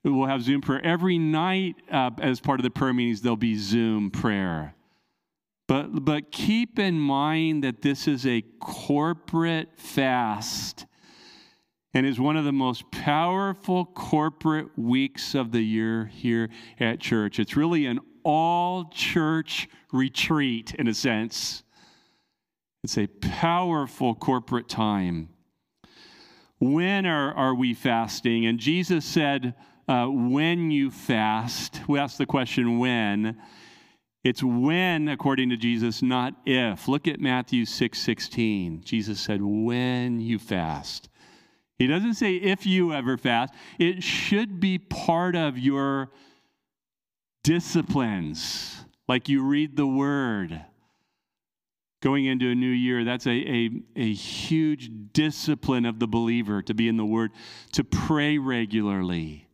We'll 0.03 0.27
have 0.27 0.43
Zoom 0.43 0.61
prayer. 0.61 0.85
Every 0.85 1.17
night, 1.17 1.77
uh, 1.91 2.11
as 2.21 2.39
part 2.39 2.59
of 2.59 2.63
the 2.63 2.69
prayer 2.69 2.93
meetings, 2.93 3.21
there'll 3.21 3.35
be 3.35 3.57
Zoom 3.57 4.11
prayer. 4.11 4.74
But, 5.67 6.05
but 6.05 6.31
keep 6.31 6.77
in 6.77 6.99
mind 6.99 7.63
that 7.63 7.81
this 7.81 8.07
is 8.07 8.25
a 8.25 8.43
corporate 8.59 9.69
fast 9.77 10.85
and 11.93 12.05
is 12.05 12.19
one 12.19 12.37
of 12.37 12.45
the 12.45 12.51
most 12.51 12.91
powerful 12.91 13.85
corporate 13.85 14.77
weeks 14.77 15.33
of 15.33 15.51
the 15.51 15.61
year 15.61 16.05
here 16.05 16.49
at 16.79 16.99
church. 16.99 17.39
It's 17.39 17.55
really 17.55 17.85
an 17.85 17.99
all 18.23 18.89
church 18.89 19.69
retreat, 19.91 20.75
in 20.75 20.87
a 20.87 20.93
sense. 20.93 21.63
It's 22.83 22.97
a 22.97 23.07
powerful 23.07 24.13
corporate 24.13 24.67
time. 24.67 25.29
When 26.59 27.05
are, 27.05 27.33
are 27.33 27.55
we 27.55 27.73
fasting? 27.73 28.45
And 28.45 28.59
Jesus 28.59 29.05
said, 29.05 29.55
uh, 29.87 30.07
when 30.07 30.71
you 30.71 30.91
fast, 30.91 31.81
we 31.87 31.97
ask 31.97 32.17
the 32.17 32.25
question, 32.25 32.77
when. 32.77 33.37
It's 34.25 34.41
when, 34.41 35.07
according 35.07 35.51
to 35.51 35.55
Jesus, 35.55 36.01
not 36.01 36.33
if. 36.47 36.87
Look 36.87 37.07
at 37.07 37.19
Matthew 37.19 37.63
6 37.63 37.97
16. 37.97 38.81
Jesus 38.83 39.21
said, 39.21 39.39
when 39.39 40.19
you 40.19 40.39
fast. 40.39 41.09
He 41.77 41.85
doesn't 41.85 42.15
say 42.15 42.33
if 42.37 42.65
you 42.65 42.91
ever 42.91 43.17
fast. 43.17 43.53
It 43.77 44.01
should 44.01 44.59
be 44.59 44.79
part 44.79 45.35
of 45.35 45.59
your 45.59 46.09
disciplines, 47.43 48.83
like 49.07 49.29
you 49.29 49.43
read 49.43 49.77
the 49.77 49.85
word. 49.85 50.59
Going 52.01 52.25
into 52.25 52.49
a 52.49 52.55
new 52.55 52.65
year, 52.65 53.03
that's 53.03 53.27
a, 53.27 53.29
a, 53.29 53.69
a 53.95 54.11
huge 54.11 54.89
discipline 55.13 55.85
of 55.85 55.99
the 55.99 56.07
believer 56.07 56.63
to 56.63 56.73
be 56.73 56.87
in 56.87 56.97
the 56.97 57.05
word, 57.05 57.31
to 57.73 57.83
pray 57.83 58.39
regularly 58.39 59.44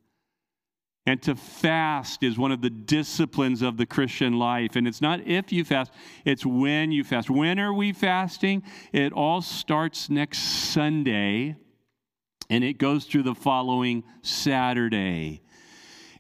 and 1.06 1.22
to 1.24 1.36
fast 1.36 2.22
is 2.22 2.38
one 2.38 2.52
of 2.52 2.62
the 2.62 2.70
disciplines 2.70 3.62
of 3.62 3.78
the 3.78 3.86
Christian 3.86 4.38
life. 4.38 4.76
And 4.76 4.88
it's 4.88 5.02
not 5.02 5.26
if 5.26 5.52
you 5.52 5.66
fast, 5.66 5.92
it's 6.26 6.46
when 6.46 6.92
you 6.92 7.04
fast. 7.04 7.30
When 7.30 7.60
are 7.60 7.74
we 7.74 7.92
fasting? 7.92 8.64
It 8.94 9.12
all 9.12 9.42
starts 9.42 10.10
next 10.10 10.40
Sunday 10.40 11.56
and 12.50 12.64
it 12.64 12.78
goes 12.78 13.06
through 13.06 13.24
the 13.24 13.34
following 13.34 14.04
Saturday. 14.22 15.42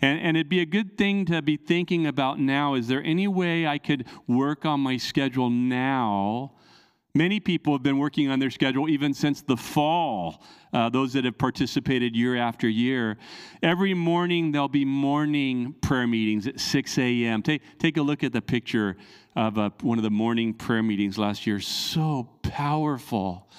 And, 0.02 0.20
and 0.20 0.38
it'd 0.38 0.50
be 0.50 0.62
a 0.62 0.66
good 0.66 0.98
thing 0.98 1.26
to 1.26 1.44
be 1.44 1.58
thinking 1.58 2.08
about 2.08 2.40
now. 2.40 2.74
Is 2.74 2.88
there 2.88 3.04
any 3.04 3.28
way 3.28 3.68
I 3.68 3.78
could 3.78 4.08
work 4.28 4.66
on 4.66 4.80
my 4.80 4.98
schedule 4.98 5.52
now 5.52 6.54
Many 7.14 7.42
people 7.42 7.74
have 7.74 7.84
been 7.84 7.98
working 7.98 8.30
on 8.30 8.40
their 8.40 8.50
schedule 8.50 8.88
even 8.88 9.14
since 9.14 9.42
the 9.42 9.58
fall, 9.58 10.42
uh, 10.72 10.90
those 10.90 11.12
that 11.14 11.26
have 11.26 11.38
participated 11.38 12.16
year 12.16 12.38
after 12.38 12.70
year. 12.70 13.18
Every 13.62 13.94
morning, 13.94 14.54
there'll 14.54 14.70
be 14.70 14.86
morning 14.86 15.76
prayer 15.82 16.08
meetings 16.08 16.48
at 16.48 16.60
6 16.60 16.98
a.m. 16.98 17.42
Take, 17.42 17.64
take 17.80 17.98
a 17.98 18.02
look 18.02 18.24
at 18.24 18.32
the 18.32 18.42
picture 18.42 18.96
of 19.36 19.58
uh, 19.58 19.72
one 19.82 19.98
of 19.98 20.04
the 20.04 20.10
morning 20.10 20.54
prayer 20.54 20.82
meetings 20.82 21.18
last 21.18 21.46
year. 21.46 21.60
So 21.60 22.30
powerful. 22.44 23.50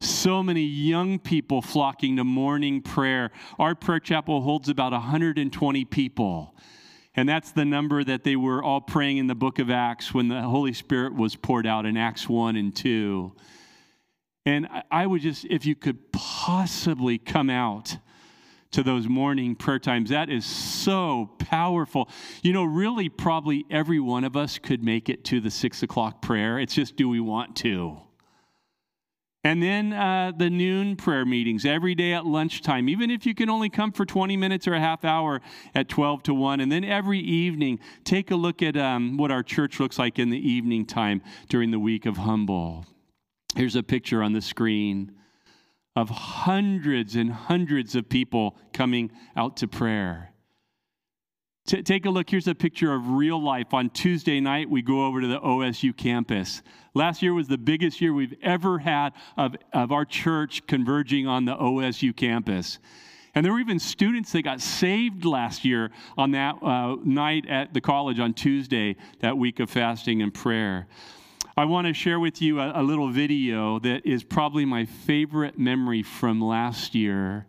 So 0.00 0.44
many 0.44 0.62
young 0.62 1.18
people 1.18 1.60
flocking 1.60 2.16
to 2.16 2.24
morning 2.24 2.80
prayer. 2.82 3.32
Our 3.58 3.74
prayer 3.74 3.98
chapel 3.98 4.40
holds 4.40 4.68
about 4.68 4.92
120 4.92 5.84
people. 5.86 6.54
And 7.18 7.28
that's 7.28 7.50
the 7.50 7.64
number 7.64 8.04
that 8.04 8.22
they 8.22 8.36
were 8.36 8.62
all 8.62 8.80
praying 8.80 9.16
in 9.16 9.26
the 9.26 9.34
book 9.34 9.58
of 9.58 9.70
Acts 9.70 10.14
when 10.14 10.28
the 10.28 10.40
Holy 10.40 10.72
Spirit 10.72 11.16
was 11.16 11.34
poured 11.34 11.66
out 11.66 11.84
in 11.84 11.96
Acts 11.96 12.28
1 12.28 12.54
and 12.54 12.72
2. 12.72 13.32
And 14.46 14.68
I 14.88 15.04
would 15.04 15.22
just, 15.22 15.44
if 15.46 15.66
you 15.66 15.74
could 15.74 16.12
possibly 16.12 17.18
come 17.18 17.50
out 17.50 17.96
to 18.70 18.84
those 18.84 19.08
morning 19.08 19.56
prayer 19.56 19.80
times, 19.80 20.10
that 20.10 20.30
is 20.30 20.46
so 20.46 21.28
powerful. 21.40 22.08
You 22.44 22.52
know, 22.52 22.62
really, 22.62 23.08
probably 23.08 23.66
every 23.68 23.98
one 23.98 24.22
of 24.22 24.36
us 24.36 24.58
could 24.60 24.84
make 24.84 25.08
it 25.08 25.24
to 25.24 25.40
the 25.40 25.50
six 25.50 25.82
o'clock 25.82 26.22
prayer. 26.22 26.60
It's 26.60 26.72
just, 26.72 26.94
do 26.94 27.08
we 27.08 27.18
want 27.18 27.56
to? 27.56 27.98
And 29.44 29.62
then 29.62 29.92
uh, 29.92 30.32
the 30.36 30.50
noon 30.50 30.96
prayer 30.96 31.24
meetings 31.24 31.64
every 31.64 31.94
day 31.94 32.12
at 32.12 32.26
lunchtime, 32.26 32.88
even 32.88 33.10
if 33.10 33.24
you 33.24 33.34
can 33.34 33.48
only 33.48 33.68
come 33.70 33.92
for 33.92 34.04
20 34.04 34.36
minutes 34.36 34.66
or 34.66 34.74
a 34.74 34.80
half 34.80 35.04
hour 35.04 35.40
at 35.74 35.88
12 35.88 36.24
to 36.24 36.34
1. 36.34 36.60
And 36.60 36.72
then 36.72 36.84
every 36.84 37.20
evening, 37.20 37.78
take 38.04 38.32
a 38.32 38.36
look 38.36 38.62
at 38.62 38.76
um, 38.76 39.16
what 39.16 39.30
our 39.30 39.44
church 39.44 39.78
looks 39.78 39.98
like 39.98 40.18
in 40.18 40.30
the 40.30 40.38
evening 40.38 40.86
time 40.86 41.22
during 41.48 41.70
the 41.70 41.78
week 41.78 42.04
of 42.04 42.16
Humble. 42.16 42.84
Here's 43.54 43.76
a 43.76 43.82
picture 43.82 44.22
on 44.22 44.32
the 44.32 44.42
screen 44.42 45.12
of 45.94 46.10
hundreds 46.10 47.16
and 47.16 47.32
hundreds 47.32 47.94
of 47.94 48.08
people 48.08 48.56
coming 48.72 49.10
out 49.36 49.56
to 49.58 49.68
prayer. 49.68 50.32
T- 51.68 51.82
take 51.82 52.06
a 52.06 52.10
look. 52.10 52.30
Here's 52.30 52.48
a 52.48 52.54
picture 52.54 52.94
of 52.94 53.10
real 53.10 53.38
life. 53.38 53.74
On 53.74 53.90
Tuesday 53.90 54.40
night, 54.40 54.70
we 54.70 54.80
go 54.80 55.04
over 55.04 55.20
to 55.20 55.26
the 55.26 55.38
OSU 55.38 55.94
campus. 55.94 56.62
Last 56.94 57.20
year 57.20 57.34
was 57.34 57.46
the 57.46 57.58
biggest 57.58 58.00
year 58.00 58.14
we've 58.14 58.34
ever 58.42 58.78
had 58.78 59.12
of, 59.36 59.54
of 59.74 59.92
our 59.92 60.06
church 60.06 60.66
converging 60.66 61.26
on 61.26 61.44
the 61.44 61.54
OSU 61.54 62.16
campus. 62.16 62.78
And 63.34 63.44
there 63.44 63.52
were 63.52 63.60
even 63.60 63.78
students 63.78 64.32
that 64.32 64.44
got 64.44 64.62
saved 64.62 65.26
last 65.26 65.62
year 65.62 65.90
on 66.16 66.30
that 66.30 66.54
uh, 66.62 66.96
night 67.04 67.46
at 67.46 67.74
the 67.74 67.82
college 67.82 68.18
on 68.18 68.32
Tuesday, 68.32 68.96
that 69.20 69.36
week 69.36 69.60
of 69.60 69.68
fasting 69.68 70.22
and 70.22 70.32
prayer. 70.32 70.88
I 71.54 71.66
want 71.66 71.86
to 71.86 71.92
share 71.92 72.18
with 72.18 72.40
you 72.40 72.60
a, 72.60 72.80
a 72.80 72.82
little 72.82 73.10
video 73.10 73.78
that 73.80 74.06
is 74.06 74.24
probably 74.24 74.64
my 74.64 74.86
favorite 74.86 75.58
memory 75.58 76.02
from 76.02 76.40
last 76.40 76.94
year. 76.94 77.46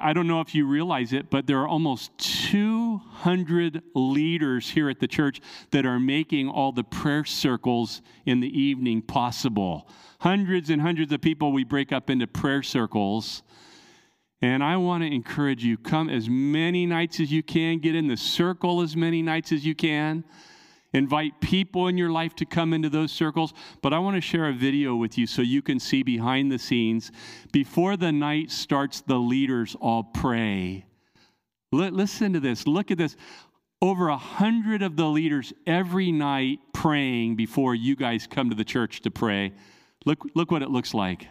I 0.00 0.14
don't 0.14 0.26
know 0.26 0.40
if 0.40 0.54
you 0.54 0.66
realize 0.66 1.12
it, 1.12 1.28
but 1.28 1.46
there 1.46 1.58
are 1.58 1.68
almost 1.68 2.16
200 2.18 3.82
leaders 3.94 4.70
here 4.70 4.88
at 4.88 5.00
the 5.00 5.06
church 5.06 5.40
that 5.70 5.84
are 5.84 6.00
making 6.00 6.48
all 6.48 6.72
the 6.72 6.84
prayer 6.84 7.24
circles 7.24 8.00
in 8.24 8.40
the 8.40 8.48
evening 8.48 9.02
possible. 9.02 9.86
Hundreds 10.20 10.70
and 10.70 10.80
hundreds 10.80 11.12
of 11.12 11.20
people 11.20 11.52
we 11.52 11.64
break 11.64 11.92
up 11.92 12.08
into 12.08 12.26
prayer 12.26 12.62
circles. 12.62 13.42
And 14.40 14.64
I 14.64 14.78
want 14.78 15.02
to 15.02 15.14
encourage 15.14 15.62
you 15.62 15.76
come 15.76 16.08
as 16.08 16.28
many 16.28 16.86
nights 16.86 17.20
as 17.20 17.30
you 17.30 17.42
can, 17.42 17.78
get 17.78 17.94
in 17.94 18.08
the 18.08 18.16
circle 18.16 18.80
as 18.80 18.96
many 18.96 19.20
nights 19.20 19.52
as 19.52 19.64
you 19.64 19.74
can. 19.74 20.24
Invite 20.92 21.40
people 21.40 21.88
in 21.88 21.96
your 21.96 22.10
life 22.10 22.34
to 22.36 22.44
come 22.44 22.72
into 22.74 22.90
those 22.90 23.12
circles. 23.12 23.54
But 23.80 23.92
I 23.92 23.98
want 23.98 24.16
to 24.16 24.20
share 24.20 24.48
a 24.48 24.52
video 24.52 24.94
with 24.94 25.16
you 25.16 25.26
so 25.26 25.42
you 25.42 25.62
can 25.62 25.80
see 25.80 26.02
behind 26.02 26.52
the 26.52 26.58
scenes. 26.58 27.10
Before 27.50 27.96
the 27.96 28.12
night 28.12 28.50
starts, 28.50 29.00
the 29.00 29.18
leaders 29.18 29.74
all 29.80 30.04
pray. 30.04 30.84
Listen 31.70 32.34
to 32.34 32.40
this. 32.40 32.66
Look 32.66 32.90
at 32.90 32.98
this. 32.98 33.16
Over 33.80 34.08
a 34.08 34.16
hundred 34.16 34.82
of 34.82 34.96
the 34.96 35.06
leaders 35.06 35.52
every 35.66 36.12
night 36.12 36.60
praying 36.72 37.36
before 37.36 37.74
you 37.74 37.96
guys 37.96 38.26
come 38.26 38.50
to 38.50 38.54
the 38.54 38.64
church 38.64 39.00
to 39.00 39.10
pray. 39.10 39.52
Look, 40.04 40.24
look 40.34 40.50
what 40.50 40.62
it 40.62 40.70
looks 40.70 40.94
like. 40.94 41.26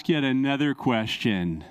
Ask 0.00 0.08
yet 0.08 0.24
another 0.24 0.72
question. 0.72 1.62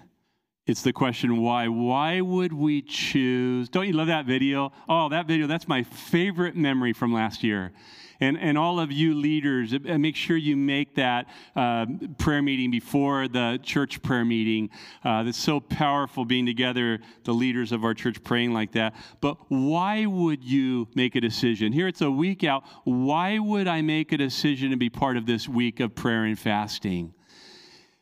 It's 0.68 0.84
the 0.84 0.94
question 0.94 1.38
why. 1.38 1.68
Why 1.68 2.22
would 2.22 2.54
we 2.54 2.84
choose? 2.84 3.70
Don't 3.70 3.88
you 3.88 3.94
love 3.94 4.06
that 4.06 4.28
video? 4.28 4.72
Oh, 4.88 5.10
that 5.10 5.26
video, 5.26 5.48
that's 5.48 5.68
my 5.68 5.82
favorite 5.82 6.56
memory 6.56 6.94
from 6.94 7.12
last 7.12 7.44
year. 7.44 7.72
And, 8.20 8.38
and 8.38 8.56
all 8.56 8.80
of 8.80 8.92
you 8.92 9.16
leaders, 9.16 9.74
uh, 9.74 9.98
make 9.98 10.16
sure 10.16 10.38
you 10.38 10.56
make 10.56 10.94
that 10.94 11.28
uh, 11.56 11.88
prayer 12.20 12.44
meeting 12.44 12.70
before 12.70 13.28
the 13.28 13.60
church 13.64 14.00
prayer 14.04 14.26
meeting. 14.26 14.70
Uh, 15.04 15.24
that's 15.24 15.36
so 15.36 15.60
powerful 15.60 16.24
being 16.24 16.46
together, 16.46 17.00
the 17.24 17.34
leaders 17.34 17.72
of 17.72 17.84
our 17.84 17.96
church 17.96 18.24
praying 18.24 18.54
like 18.54 18.74
that. 18.74 18.94
But 19.22 19.38
why 19.48 20.06
would 20.06 20.44
you 20.44 20.88
make 20.94 21.16
a 21.16 21.22
decision? 21.22 21.74
Here 21.74 21.88
it's 21.88 22.02
a 22.02 22.12
week 22.12 22.44
out. 22.44 22.64
Why 22.84 23.40
would 23.40 23.68
I 23.68 23.82
make 23.82 24.12
a 24.12 24.18
decision 24.18 24.70
to 24.70 24.78
be 24.78 24.92
part 24.92 25.18
of 25.18 25.26
this 25.26 25.50
week 25.50 25.80
of 25.80 25.96
prayer 25.96 26.26
and 26.26 26.38
fasting? 26.38 27.16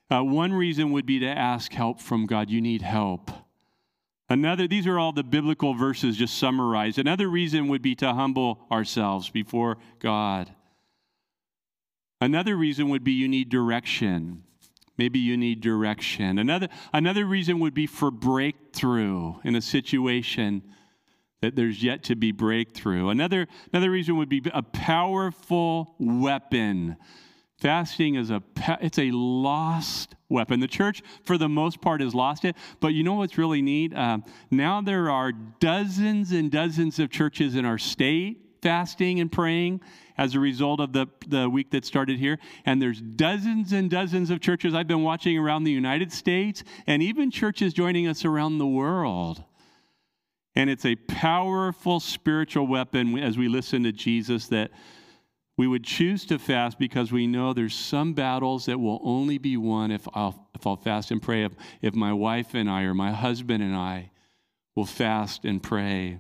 Uh, 0.10 0.24
one 0.24 0.54
reason 0.54 0.92
would 0.92 1.06
be 1.06 1.20
to 1.20 1.28
ask 1.28 1.72
help 1.74 2.00
from 2.00 2.26
God. 2.26 2.50
You 2.50 2.62
need 2.62 2.82
help. 2.82 3.30
Another, 4.30 4.68
these 4.68 4.88
are 4.88 5.00
all 5.00 5.14
the 5.14 5.24
biblical 5.24 5.74
verses 5.74 6.18
just 6.18 6.38
summarized. 6.38 7.00
Another 7.00 7.30
reason 7.30 7.70
would 7.70 7.82
be 7.82 7.96
to 7.96 8.14
humble 8.14 8.66
ourselves 8.72 9.30
before 9.30 9.78
God. 10.00 10.54
Another 12.20 12.56
reason 12.56 12.90
would 12.90 13.04
be 13.04 13.14
you 13.14 13.28
need 13.28 13.50
direction. 13.50 14.44
Maybe 14.98 15.20
you 15.20 15.38
need 15.38 15.62
direction. 15.62 16.40
Another, 16.40 16.68
another 16.92 17.26
reason 17.26 17.60
would 17.60 17.74
be 17.74 17.88
for 17.88 18.10
breakthrough 18.10 19.36
in 19.44 19.56
a 19.56 19.62
situation 19.62 20.64
that 21.42 21.56
there's 21.56 21.84
yet 21.84 22.04
to 22.06 22.16
be 22.16 22.32
breakthrough. 22.32 23.10
Another, 23.10 23.48
another 23.72 23.92
reason 23.92 24.18
would 24.18 24.30
be 24.30 24.42
a 24.54 24.64
powerful 24.64 25.96
weapon 26.00 26.98
Fasting 27.60 28.16
is 28.16 28.30
a 28.30 28.44
it's 28.82 29.00
a 29.00 29.10
lost 29.12 30.16
weapon. 30.30 30.60
The 30.60 30.68
church, 30.68 31.02
for 31.24 31.38
the 31.38 31.50
most 31.50 31.82
part, 31.82 32.02
has 32.02 32.14
lost 32.14 32.46
it. 32.46 32.56
But 32.80 32.90
you 32.90 33.04
know 33.04 33.16
what's 33.16 33.38
really 33.38 33.62
neat? 33.62 33.96
Um, 33.96 34.24
now 34.52 34.82
there 34.82 35.10
are 35.10 35.32
dozens 35.32 36.32
and 36.32 36.52
dozens 36.52 37.00
of 37.00 37.10
churches 37.10 37.56
in 37.56 37.66
our 37.66 37.78
state 37.78 38.48
fasting 38.62 39.20
and 39.20 39.32
praying 39.32 39.82
as 40.18 40.36
a 40.36 40.40
result 40.40 40.80
of 40.80 40.92
the, 40.94 41.08
the 41.28 41.50
week 41.50 41.72
that 41.72 41.86
started 41.86 42.18
here. 42.20 42.40
And 42.66 42.82
there's 42.82 43.02
dozens 43.02 43.72
and 43.72 43.90
dozens 43.90 44.30
of 44.30 44.42
churches 44.42 44.74
I've 44.74 44.88
been 44.88 45.04
watching 45.04 45.38
around 45.38 45.64
the 45.64 45.72
United 45.72 46.12
States 46.12 46.64
and 46.86 47.02
even 47.02 47.32
churches 47.32 47.74
joining 47.74 48.08
us 48.08 48.26
around 48.26 48.58
the 48.58 48.68
world. 48.68 49.44
And 50.56 50.70
it's 50.70 50.86
a 50.86 50.96
powerful 50.96 52.00
spiritual 52.00 52.66
weapon 52.66 53.18
as 53.20 53.38
we 53.38 53.48
listen 53.48 53.84
to 53.84 53.92
Jesus 53.92 54.48
that 54.48 54.72
we 55.58 55.68
would 55.68 55.84
choose 55.84 56.24
to 56.28 56.38
fast 56.38 56.78
because 56.78 57.12
we 57.12 57.26
know 57.26 57.52
there's 57.52 57.74
some 57.76 58.14
battles 58.14 58.68
that 58.68 58.80
will 58.80 59.02
only 59.04 59.40
be 59.40 59.58
won 59.58 59.92
if 59.92 60.08
I'll, 60.14 60.48
if 60.54 60.68
I'll 60.68 60.76
fast 60.76 61.10
and 61.10 61.22
pray. 61.22 61.44
If, 61.44 61.54
if 61.82 61.96
my 61.96 62.14
wife 62.14 62.54
and 62.54 62.70
I 62.70 62.84
or 62.84 62.94
my 62.94 63.12
husband 63.12 63.64
and 63.64 63.76
I 63.76 64.12
will 64.76 64.86
fast 64.86 65.46
and 65.46 65.62
pray. 65.62 66.20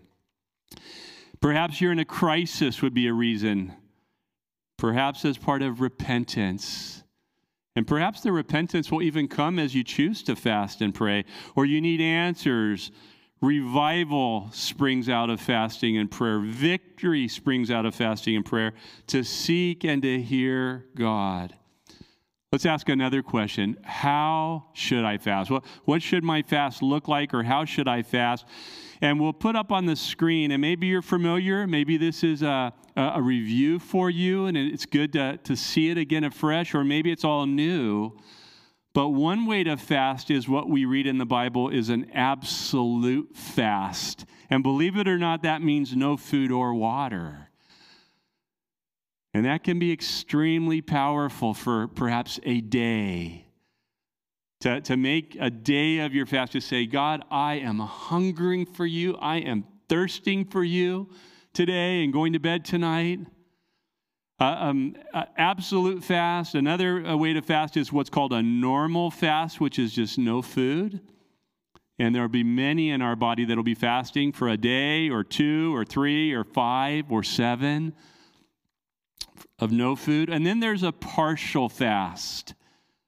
Perhaps 1.39 1.79
you're 1.79 1.91
in 1.91 1.99
a 1.99 2.05
crisis, 2.05 2.81
would 2.81 2.95
be 2.95 3.05
a 3.05 3.13
reason. 3.13 3.73
Perhaps 4.77 5.23
as 5.23 5.37
part 5.37 5.61
of 5.61 5.81
repentance. 5.81 7.03
And 7.75 7.85
perhaps 7.85 8.21
the 8.21 8.31
repentance 8.31 8.91
will 8.91 9.03
even 9.03 9.27
come 9.27 9.59
as 9.59 9.75
you 9.75 9.83
choose 9.83 10.23
to 10.23 10.35
fast 10.35 10.81
and 10.81 10.95
pray, 10.95 11.25
or 11.55 11.63
you 11.63 11.79
need 11.79 12.01
answers 12.01 12.91
Revival 13.41 14.49
springs 14.51 15.09
out 15.09 15.29
of 15.29 15.39
fasting 15.39 15.97
and 15.97 16.09
prayer. 16.09 16.39
Victory 16.39 17.27
springs 17.27 17.69
out 17.69 17.85
of 17.85 17.93
fasting 17.93 18.35
and 18.35 18.43
prayer 18.45 18.73
to 19.07 19.23
seek 19.23 19.83
and 19.83 20.01
to 20.01 20.21
hear 20.21 20.85
God. 20.95 21.53
Let's 22.51 22.65
ask 22.65 22.89
another 22.89 23.21
question. 23.21 23.77
How 23.83 24.67
should 24.73 25.03
I 25.03 25.17
fast? 25.17 25.51
What, 25.51 25.65
what 25.83 26.01
should 26.01 26.23
my 26.23 26.41
fast 26.41 26.81
look 26.81 27.07
like, 27.07 27.33
or 27.33 27.43
how 27.43 27.65
should 27.65 27.87
I 27.87 28.01
fast? 28.01 28.45
And 29.01 29.19
we'll 29.19 29.33
put 29.33 29.55
up 29.55 29.71
on 29.71 29.85
the 29.85 29.95
screen, 29.95 30.51
and 30.51 30.61
maybe 30.61 30.87
you're 30.87 31.01
familiar, 31.01 31.67
maybe 31.67 31.97
this 31.97 32.23
is 32.23 32.41
a, 32.41 32.73
a 32.95 33.21
review 33.21 33.77
for 33.79 34.09
you, 34.09 34.47
and 34.47 34.57
it's 34.57 34.85
good 34.85 35.13
to, 35.13 35.37
to 35.43 35.55
see 35.55 35.89
it 35.89 35.97
again 35.97 36.23
afresh, 36.23 36.73
or 36.73 36.83
maybe 36.83 37.11
it's 37.11 37.25
all 37.25 37.45
new. 37.45 38.17
But 38.97 39.09
one 39.09 39.45
way 39.45 39.63
to 39.63 39.77
fast 39.77 40.31
is 40.31 40.49
what 40.49 40.67
we 40.67 40.85
read 40.85 41.05
in 41.05 41.19
the 41.19 41.25
Bible 41.27 41.69
is 41.69 41.89
an 41.89 42.09
absolute 42.15 43.37
fast. 43.37 44.25
And 44.49 44.63
believe 44.63 44.97
it 44.97 45.07
or 45.07 45.19
not, 45.19 45.43
that 45.43 45.61
means 45.61 45.95
no 45.95 46.17
food 46.17 46.51
or 46.51 46.73
water. 46.73 47.51
And 49.35 49.45
that 49.45 49.63
can 49.63 49.77
be 49.77 49.91
extremely 49.91 50.81
powerful 50.81 51.53
for 51.53 51.87
perhaps 51.87 52.39
a 52.41 52.59
day. 52.59 53.45
To, 54.61 54.81
to 54.81 54.97
make 54.97 55.37
a 55.39 55.51
day 55.51 55.99
of 55.99 56.15
your 56.15 56.25
fast 56.25 56.53
to 56.53 56.59
say, 56.59 56.87
God, 56.87 57.23
I 57.29 57.57
am 57.57 57.77
hungering 57.77 58.65
for 58.65 58.87
you. 58.87 59.15
I 59.17 59.35
am 59.35 59.63
thirsting 59.87 60.43
for 60.43 60.63
you 60.63 61.11
today 61.53 62.03
and 62.03 62.11
going 62.11 62.33
to 62.33 62.39
bed 62.39 62.65
tonight. 62.65 63.19
Uh, 64.39 64.45
um, 64.59 64.95
uh, 65.15 65.25
absolute 65.37 66.03
fast. 66.03 66.53
Another 66.53 67.03
uh, 67.03 67.15
way 67.17 67.33
to 67.33 67.41
fast 67.41 67.75
is 67.75 67.91
what's 67.91 68.09
called 68.09 68.33
a 68.33 68.43
normal 68.43 69.09
fast, 69.09 69.59
which 69.59 69.79
is 69.79 69.93
just 69.93 70.19
no 70.19 70.43
food. 70.43 70.99
And 71.97 72.13
there 72.13 72.21
will 72.21 72.29
be 72.29 72.43
many 72.43 72.91
in 72.91 73.01
our 73.01 73.15
body 73.15 73.45
that 73.45 73.55
will 73.55 73.63
be 73.63 73.73
fasting 73.73 74.31
for 74.31 74.47
a 74.47 74.57
day 74.57 75.09
or 75.09 75.23
two 75.23 75.75
or 75.75 75.83
three 75.83 76.33
or 76.33 76.43
five 76.43 77.11
or 77.11 77.23
seven 77.23 77.93
of 79.57 79.71
no 79.71 79.95
food. 79.95 80.29
And 80.29 80.45
then 80.45 80.59
there's 80.59 80.83
a 80.83 80.91
partial 80.91 81.67
fast, 81.67 82.53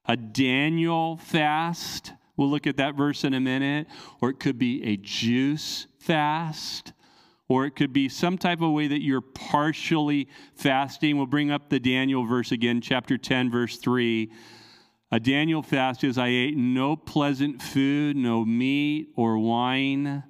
a 0.06 0.16
Daniel 0.16 1.16
fast. 1.16 2.12
We'll 2.36 2.50
look 2.50 2.66
at 2.66 2.78
that 2.78 2.96
verse 2.96 3.22
in 3.22 3.34
a 3.34 3.40
minute. 3.40 3.86
Or 4.20 4.30
it 4.30 4.40
could 4.40 4.58
be 4.58 4.82
a 4.82 4.96
juice 4.96 5.86
fast. 6.00 6.92
Or 7.50 7.66
it 7.66 7.72
could 7.72 7.92
be 7.92 8.08
some 8.08 8.38
type 8.38 8.62
of 8.62 8.70
way 8.70 8.86
that 8.86 9.02
you're 9.02 9.20
partially 9.20 10.28
fasting. 10.54 11.16
We'll 11.16 11.26
bring 11.26 11.50
up 11.50 11.68
the 11.68 11.80
Daniel 11.80 12.24
verse 12.24 12.52
again, 12.52 12.80
chapter 12.80 13.18
10, 13.18 13.50
verse 13.50 13.76
3. 13.76 14.30
A 15.10 15.18
Daniel 15.18 15.60
fast 15.60 16.04
is 16.04 16.16
I 16.16 16.28
ate 16.28 16.56
no 16.56 16.94
pleasant 16.94 17.60
food, 17.60 18.16
no 18.16 18.44
meat 18.44 19.08
or 19.16 19.36
wine. 19.36 20.22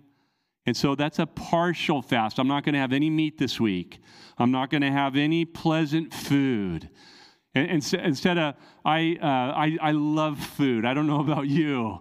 And 0.65 0.75
so 0.75 0.95
that's 0.95 1.19
a 1.19 1.27
partial 1.27 2.01
fast. 2.01 2.39
I'm 2.39 2.49
not 2.49 2.65
going 2.65 2.73
to 2.73 2.79
have 2.79 2.95
any 2.95 3.11
meat 3.11 3.37
this 3.37 3.61
week. 3.61 4.01
I'm 4.39 4.51
not 4.51 4.71
going 4.71 4.81
to 4.81 4.91
have 4.91 5.15
any 5.15 5.45
pleasant 5.45 6.15
food. 6.15 6.89
And, 7.55 7.71
and 7.71 7.95
instead 8.03 8.39
of, 8.39 8.55
I, 8.83 9.19
uh, 9.21 9.27
I, 9.27 9.77
I 9.83 9.91
love 9.91 10.39
food. 10.39 10.87
I 10.87 10.95
don't 10.95 11.07
know 11.07 11.21
about 11.21 11.49
you. 11.49 11.99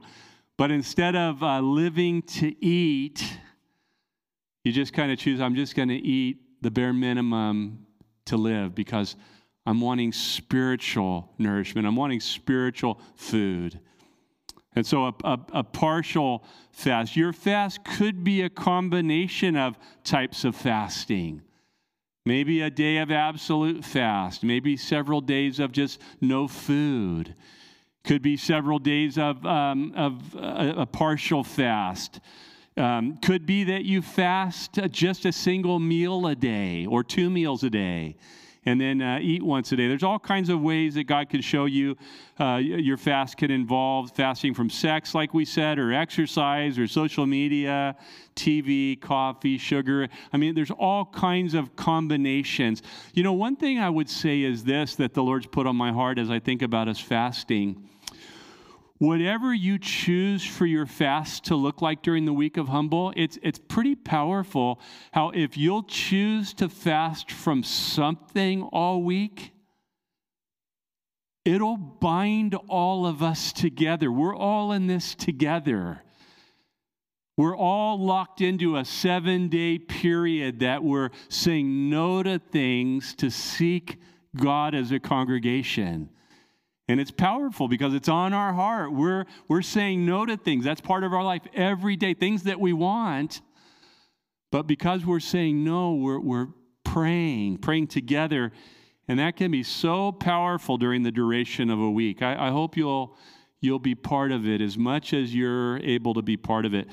But 0.55 0.71
instead 0.71 1.17
of 1.17 1.43
uh, 1.43 1.59
living 1.59 2.21
to 2.21 2.55
eat, 2.65 3.21
you 4.63 4.71
just 4.71 4.93
kind 4.93 5.11
of 5.11 5.17
choose, 5.17 5.39
I'm 5.39 5.55
just 5.55 5.75
going 5.75 5.89
to 5.89 5.95
eat 5.95 6.37
the 6.61 6.71
bare 6.71 6.93
minimum 6.93 7.85
to 8.25 8.37
live 8.37 8.75
because 8.75 9.15
I'm 9.65 9.81
wanting 9.81 10.11
spiritual 10.11 11.33
nourishment. 11.37 11.85
I'm 11.85 11.95
wanting 11.95 12.19
spiritual 12.19 12.99
food. 13.15 13.79
And 14.75 14.85
so, 14.85 15.05
a, 15.05 15.13
a, 15.23 15.39
a, 15.53 15.63
partial 15.63 16.43
fast. 16.71 17.15
Your 17.15 17.33
fast 17.33 17.83
could 17.83 18.23
be 18.23 18.43
a 18.43 18.49
combination 18.49 19.55
of 19.55 19.77
types 20.03 20.45
of 20.45 20.55
fasting. 20.55 21.41
Maybe 22.25 22.61
a 22.61 22.69
day 22.69 22.97
of 22.97 23.11
absolute 23.11 23.83
fast, 23.83 24.43
maybe 24.43 24.77
several 24.77 25.21
days 25.21 25.59
of 25.59 25.71
just 25.71 25.99
no 26.21 26.47
food. 26.47 27.35
Could 28.03 28.21
be 28.21 28.37
several 28.37 28.79
days 28.79 29.17
of, 29.17 29.45
um, 29.45 29.93
of 29.95 30.35
a, 30.35 30.75
a, 30.77 30.85
partial 30.85 31.43
fast. 31.43 32.19
Um, 32.77 33.17
could 33.17 33.45
be 33.45 33.65
that 33.65 33.83
you 33.83 34.01
fast 34.01 34.79
just 34.91 35.25
a 35.25 35.33
single 35.33 35.79
meal 35.79 36.27
a 36.27 36.35
day 36.35 36.85
or 36.85 37.03
two 37.03 37.29
meals 37.29 37.63
a 37.63 37.69
day 37.69 38.15
and 38.65 38.79
then 38.79 39.01
uh, 39.01 39.19
eat 39.21 39.41
once 39.41 39.71
a 39.71 39.75
day. 39.75 39.87
There's 39.87 40.03
all 40.03 40.19
kinds 40.19 40.49
of 40.49 40.61
ways 40.61 40.95
that 40.95 41.05
God 41.05 41.29
can 41.29 41.41
show 41.41 41.65
you 41.65 41.97
uh, 42.39 42.57
your 42.57 42.97
fast 42.97 43.37
can 43.37 43.51
involve 43.51 44.11
fasting 44.11 44.53
from 44.53 44.69
sex, 44.69 45.13
like 45.13 45.33
we 45.33 45.43
said, 45.43 45.79
or 45.79 45.91
exercise, 45.91 46.77
or 46.77 46.87
social 46.87 47.25
media, 47.25 47.95
TV, 48.35 48.99
coffee, 48.99 49.57
sugar. 49.57 50.07
I 50.31 50.37
mean, 50.37 50.55
there's 50.55 50.71
all 50.71 51.05
kinds 51.05 51.53
of 51.53 51.75
combinations. 51.75 52.81
You 53.13 53.23
know, 53.23 53.33
one 53.33 53.55
thing 53.55 53.79
I 53.79 53.89
would 53.89 54.09
say 54.09 54.41
is 54.41 54.63
this 54.63 54.95
that 54.95 55.13
the 55.13 55.23
Lord's 55.23 55.47
put 55.47 55.67
on 55.67 55.75
my 55.75 55.91
heart 55.91 56.17
as 56.17 56.29
I 56.29 56.39
think 56.39 56.61
about 56.61 56.87
us 56.87 56.99
fasting 56.99 57.89
whatever 58.99 59.53
you 59.53 59.79
choose 59.79 60.45
for 60.45 60.65
your 60.65 60.85
fast 60.85 61.45
to 61.45 61.55
look 61.55 61.81
like 61.81 62.03
during 62.03 62.25
the 62.25 62.33
week 62.33 62.57
of 62.57 62.67
humble, 62.67 63.13
it's, 63.15 63.39
it's 63.41 63.59
pretty 63.59 63.95
powerful 63.95 64.79
how 65.13 65.29
if 65.29 65.57
you'll 65.57 65.83
choose 65.83 66.53
to 66.53 66.69
fast 66.69 67.31
from 67.31 67.63
something 67.63 68.61
all 68.61 69.01
week, 69.01 69.53
it'll 71.45 71.77
bind 71.77 72.55
all 72.67 73.05
of 73.05 73.23
us 73.23 73.53
together. 73.53 74.11
We're 74.11 74.35
all 74.35 74.73
in 74.73 74.87
this 74.87 75.15
together. 75.15 76.03
We're 77.37 77.55
all 77.55 77.97
locked 78.05 78.41
into 78.41 78.75
a 78.75 78.83
seven 78.83 79.47
day 79.47 79.79
period 79.79 80.59
that 80.59 80.83
we're 80.83 81.11
saying 81.29 81.89
no 81.89 82.21
to 82.21 82.37
things 82.37 83.15
to 83.15 83.31
seek 83.31 83.97
God 84.35 84.75
as 84.75 84.91
a 84.91 84.99
congregation. 84.99 86.09
And 86.89 86.99
it's 86.99 87.11
powerful 87.11 87.67
because 87.67 87.93
it's 87.93 88.09
on 88.09 88.33
our 88.33 88.51
heart. 88.51 88.91
We're, 88.91 89.25
we're 89.47 89.61
saying 89.61 90.07
no 90.07 90.25
to 90.25 90.35
things. 90.35 90.65
That's 90.65 90.81
part 90.81 91.03
of 91.03 91.13
our 91.13 91.23
life 91.23 91.43
every 91.53 91.95
day, 91.95 92.15
things 92.15 92.43
that 92.43 92.59
we 92.59 92.73
want. 92.73 93.41
But 94.51 94.63
because 94.65 95.05
we're 95.05 95.19
saying 95.19 95.63
no, 95.63 95.93
we're, 95.93 96.19
we're 96.19 96.47
praying, 96.83 97.59
praying 97.59 97.87
together. 97.87 98.51
And 99.07 99.19
that 99.19 99.37
can 99.37 99.51
be 99.51 99.61
so 99.61 100.11
powerful 100.11 100.79
during 100.79 101.03
the 101.03 101.11
duration 101.11 101.69
of 101.69 101.79
a 101.79 101.91
week. 101.91 102.23
I, 102.23 102.47
I 102.47 102.49
hope 102.49 102.75
you'll, 102.75 103.15
you'll 103.61 103.77
be 103.77 103.93
part 103.93 104.31
of 104.31 104.47
it 104.47 104.59
as 104.59 104.75
much 104.75 105.13
as 105.13 105.33
you're 105.33 105.77
able 105.77 106.15
to 106.15 106.23
be 106.23 106.37
part 106.37 106.65
of 106.65 106.73
it. 106.73 106.87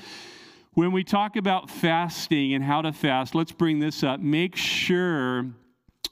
When 0.73 0.91
we 0.91 1.03
talk 1.03 1.37
about 1.37 1.71
fasting 1.71 2.53
and 2.53 2.63
how 2.63 2.83
to 2.83 2.93
fast, 2.93 3.33
let's 3.33 3.51
bring 3.51 3.79
this 3.79 4.03
up. 4.03 4.19
Make 4.19 4.55
sure 4.55 5.47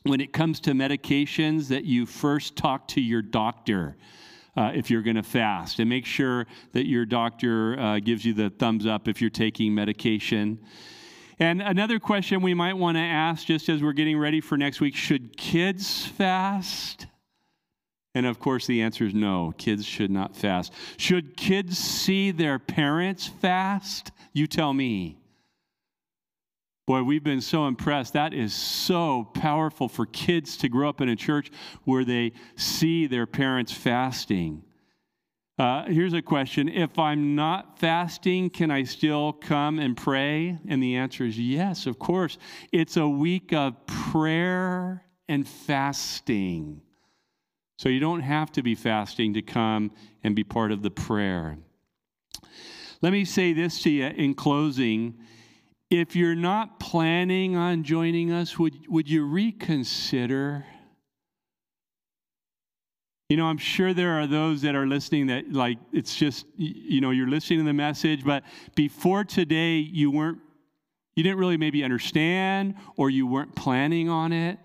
when 0.03 0.21
it 0.21 0.33
comes 0.33 0.59
to 0.61 0.71
medications 0.71 1.67
that 1.69 1.85
you 1.85 2.05
first 2.05 2.55
talk 2.55 2.87
to 2.89 3.01
your 3.01 3.21
doctor. 3.21 3.97
Uh, 4.57 4.71
if 4.73 4.89
you're 4.89 5.01
going 5.01 5.17
to 5.17 5.21
fast, 5.21 5.79
and 5.79 5.89
make 5.89 6.05
sure 6.05 6.47
that 6.71 6.87
your 6.87 7.05
doctor 7.05 7.77
uh, 7.77 7.99
gives 7.99 8.23
you 8.23 8.33
the 8.33 8.49
thumbs 8.49 8.85
up 8.85 9.09
if 9.09 9.19
you're 9.19 9.29
taking 9.29 9.75
medication. 9.75 10.57
And 11.39 11.61
another 11.61 11.99
question 11.99 12.41
we 12.41 12.53
might 12.53 12.77
want 12.77 12.95
to 12.95 13.01
ask 13.01 13.45
just 13.45 13.67
as 13.67 13.83
we're 13.83 13.91
getting 13.91 14.17
ready 14.17 14.39
for 14.39 14.57
next 14.57 14.79
week 14.79 14.95
should 14.95 15.35
kids 15.35 16.05
fast? 16.05 17.07
And 18.13 18.25
of 18.25 18.39
course, 18.39 18.65
the 18.65 18.81
answer 18.81 19.05
is 19.05 19.13
no, 19.13 19.53
kids 19.57 19.85
should 19.85 20.09
not 20.09 20.37
fast. 20.37 20.71
Should 20.95 21.35
kids 21.35 21.77
see 21.77 22.31
their 22.31 22.57
parents 22.57 23.27
fast? 23.27 24.11
You 24.31 24.47
tell 24.47 24.73
me. 24.73 25.17
Boy, 26.87 27.01
we've 27.01 27.23
been 27.23 27.41
so 27.41 27.65
impressed. 27.65 28.13
That 28.13 28.33
is 28.33 28.53
so 28.53 29.23
powerful 29.33 29.89
for 29.89 30.05
kids 30.05 30.55
to 30.57 30.69
grow 30.69 30.87
up 30.87 31.01
in 31.01 31.09
a 31.09 31.15
church 31.15 31.49
where 31.83 32.05
they 32.05 32.33
see 32.55 33.07
their 33.07 33.25
parents 33.25 33.71
fasting. 33.71 34.63
Uh, 35.57 35.85
here's 35.85 36.13
a 36.13 36.21
question 36.21 36.69
If 36.69 36.99
I'm 36.99 37.33
not 37.33 37.79
fasting, 37.79 38.51
can 38.51 38.69
I 38.69 38.83
still 38.83 39.33
come 39.33 39.79
and 39.79 39.97
pray? 39.97 40.59
And 40.67 40.83
the 40.83 40.97
answer 40.97 41.25
is 41.25 41.39
yes, 41.39 41.87
of 41.87 41.97
course. 41.97 42.37
It's 42.71 42.97
a 42.97 43.07
week 43.07 43.51
of 43.51 43.87
prayer 43.87 45.03
and 45.27 45.47
fasting. 45.47 46.81
So 47.79 47.89
you 47.89 47.99
don't 47.99 48.21
have 48.21 48.51
to 48.53 48.61
be 48.61 48.75
fasting 48.75 49.33
to 49.33 49.41
come 49.41 49.91
and 50.23 50.35
be 50.35 50.43
part 50.43 50.71
of 50.71 50.83
the 50.83 50.91
prayer. 50.91 51.57
Let 53.01 53.11
me 53.11 53.25
say 53.25 53.53
this 53.53 53.81
to 53.83 53.89
you 53.89 54.05
in 54.05 54.35
closing 54.35 55.15
if 55.89 56.15
you're 56.15 56.35
not 56.35 56.79
planning 56.79 57.55
on 57.55 57.83
joining 57.83 58.31
us, 58.31 58.57
would, 58.57 58.75
would 58.87 59.09
you 59.09 59.25
reconsider? 59.25 60.65
You 63.29 63.37
know, 63.37 63.45
I'm 63.45 63.57
sure 63.57 63.93
there 63.93 64.19
are 64.19 64.27
those 64.27 64.61
that 64.63 64.75
are 64.75 64.85
listening 64.85 65.27
that, 65.27 65.51
like, 65.51 65.77
it's 65.91 66.15
just, 66.15 66.45
you 66.57 67.01
know, 67.01 67.11
you're 67.11 67.29
listening 67.29 67.59
to 67.59 67.65
the 67.65 67.73
message, 67.73 68.23
but 68.23 68.43
before 68.75 69.23
today, 69.23 69.77
you 69.77 70.11
weren't, 70.11 70.39
you 71.15 71.23
didn't 71.23 71.37
really 71.37 71.57
maybe 71.57 71.83
understand 71.83 72.75
or 72.97 73.09
you 73.09 73.25
weren't 73.25 73.55
planning 73.55 74.09
on 74.09 74.33
it. 74.33 74.59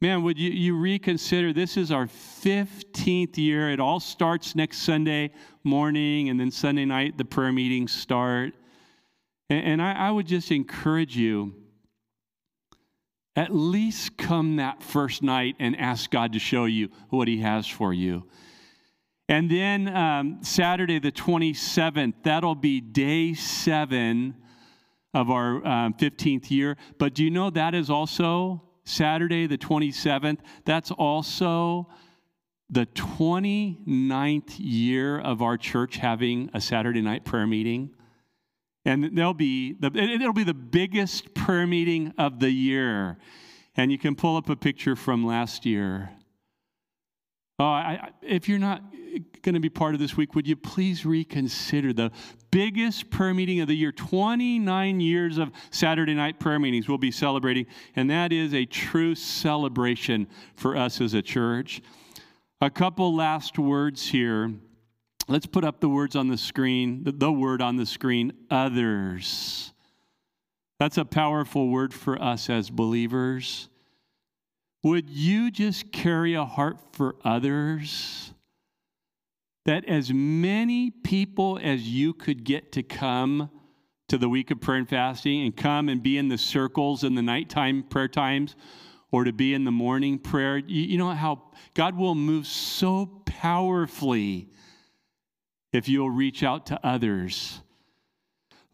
Man, 0.00 0.22
would 0.24 0.38
you, 0.38 0.50
you 0.50 0.78
reconsider? 0.78 1.52
This 1.52 1.76
is 1.76 1.90
our 1.90 2.06
15th 2.06 3.38
year. 3.38 3.70
It 3.70 3.80
all 3.80 3.98
starts 3.98 4.54
next 4.54 4.78
Sunday 4.78 5.32
morning, 5.64 6.28
and 6.28 6.38
then 6.38 6.50
Sunday 6.50 6.84
night, 6.84 7.16
the 7.16 7.24
prayer 7.24 7.50
meetings 7.50 7.92
start. 7.92 8.52
And, 9.50 9.64
and 9.64 9.82
I, 9.82 9.92
I 9.92 10.10
would 10.10 10.26
just 10.26 10.50
encourage 10.50 11.16
you 11.16 11.54
at 13.34 13.54
least 13.54 14.16
come 14.16 14.56
that 14.56 14.82
first 14.82 15.22
night 15.22 15.56
and 15.58 15.78
ask 15.78 16.10
God 16.10 16.32
to 16.32 16.38
show 16.38 16.64
you 16.64 16.88
what 17.10 17.28
He 17.28 17.40
has 17.40 17.66
for 17.66 17.92
you. 17.92 18.24
And 19.28 19.50
then 19.50 19.94
um, 19.94 20.38
Saturday, 20.42 20.98
the 20.98 21.12
27th, 21.12 22.14
that'll 22.22 22.54
be 22.54 22.80
day 22.80 23.34
seven 23.34 24.36
of 25.12 25.30
our 25.30 25.66
um, 25.66 25.94
15th 25.94 26.50
year. 26.50 26.76
But 26.98 27.14
do 27.14 27.24
you 27.24 27.30
know 27.30 27.50
that 27.50 27.74
is 27.74 27.90
also 27.90 28.62
Saturday, 28.84 29.46
the 29.46 29.58
27th? 29.58 30.38
That's 30.64 30.90
also 30.92 31.88
the 32.70 32.86
29th 32.86 34.54
year 34.58 35.18
of 35.18 35.42
our 35.42 35.56
church 35.56 35.96
having 35.96 36.50
a 36.54 36.60
Saturday 36.60 37.02
night 37.02 37.24
prayer 37.24 37.46
meeting. 37.46 37.95
And 38.86 39.18
there'll 39.18 39.34
be 39.34 39.72
the, 39.72 39.90
it'll 39.94 40.32
be 40.32 40.44
the 40.44 40.54
biggest 40.54 41.34
prayer 41.34 41.66
meeting 41.66 42.14
of 42.16 42.38
the 42.38 42.50
year. 42.50 43.18
And 43.76 43.90
you 43.90 43.98
can 43.98 44.14
pull 44.14 44.36
up 44.36 44.48
a 44.48 44.54
picture 44.54 44.94
from 44.94 45.26
last 45.26 45.66
year. 45.66 46.10
Oh, 47.58 47.64
I, 47.64 48.10
if 48.22 48.48
you're 48.48 48.60
not 48.60 48.82
going 49.42 49.54
to 49.54 49.60
be 49.60 49.70
part 49.70 49.94
of 49.94 50.00
this 50.00 50.16
week, 50.16 50.36
would 50.36 50.46
you 50.46 50.54
please 50.54 51.04
reconsider 51.04 51.92
the 51.92 52.12
biggest 52.52 53.10
prayer 53.10 53.34
meeting 53.34 53.60
of 53.60 53.66
the 53.66 53.74
year? 53.74 53.90
29 53.90 55.00
years 55.00 55.38
of 55.38 55.50
Saturday 55.70 56.14
night 56.14 56.38
prayer 56.38 56.60
meetings 56.60 56.86
we'll 56.86 56.96
be 56.96 57.10
celebrating, 57.10 57.66
and 57.96 58.08
that 58.08 58.32
is 58.32 58.54
a 58.54 58.66
true 58.66 59.16
celebration 59.16 60.28
for 60.54 60.76
us 60.76 61.00
as 61.00 61.12
a 61.12 61.22
church. 61.22 61.82
A 62.60 62.70
couple 62.70 63.16
last 63.16 63.58
words 63.58 64.08
here. 64.08 64.52
Let's 65.28 65.46
put 65.46 65.64
up 65.64 65.80
the 65.80 65.88
words 65.88 66.14
on 66.14 66.28
the 66.28 66.36
screen, 66.36 67.02
the, 67.04 67.32
word 67.32 67.60
on 67.60 67.76
the 67.76 67.86
screen 67.86 68.32
others. 68.48 69.72
That's 70.78 70.98
a 70.98 71.04
powerful 71.04 71.68
word 71.68 71.92
for 71.92 72.20
us 72.22 72.48
as 72.48 72.70
believers. 72.70 73.68
Would 74.84 75.10
you 75.10 75.50
just 75.50 75.90
carry 75.90 76.34
a 76.34 76.44
heart 76.44 76.78
for 76.92 77.16
others? 77.24 78.32
That 79.64 79.84
as 79.86 80.12
many 80.12 80.92
people 80.92 81.58
as 81.60 81.88
you 81.88 82.14
could 82.14 82.44
get 82.44 82.70
to 82.72 82.84
come 82.84 83.50
to 84.08 84.18
the 84.18 84.28
week 84.28 84.52
of 84.52 84.60
prayer 84.60 84.78
and 84.78 84.88
fasting 84.88 85.44
and 85.44 85.56
come 85.56 85.88
and 85.88 86.00
be 86.00 86.18
in 86.18 86.28
the 86.28 86.38
circles 86.38 87.02
in 87.02 87.16
the 87.16 87.22
nighttime 87.22 87.82
prayer 87.82 88.06
times 88.06 88.54
or 89.10 89.24
to 89.24 89.32
be 89.32 89.54
in 89.54 89.64
the 89.64 89.72
morning 89.72 90.20
prayer, 90.20 90.58
you 90.58 90.98
know 90.98 91.10
how 91.10 91.42
God 91.74 91.96
will 91.96 92.14
move 92.14 92.46
so 92.46 93.06
powerfully 93.24 94.50
if 95.72 95.88
you'll 95.88 96.10
reach 96.10 96.42
out 96.42 96.66
to 96.66 96.86
others 96.86 97.60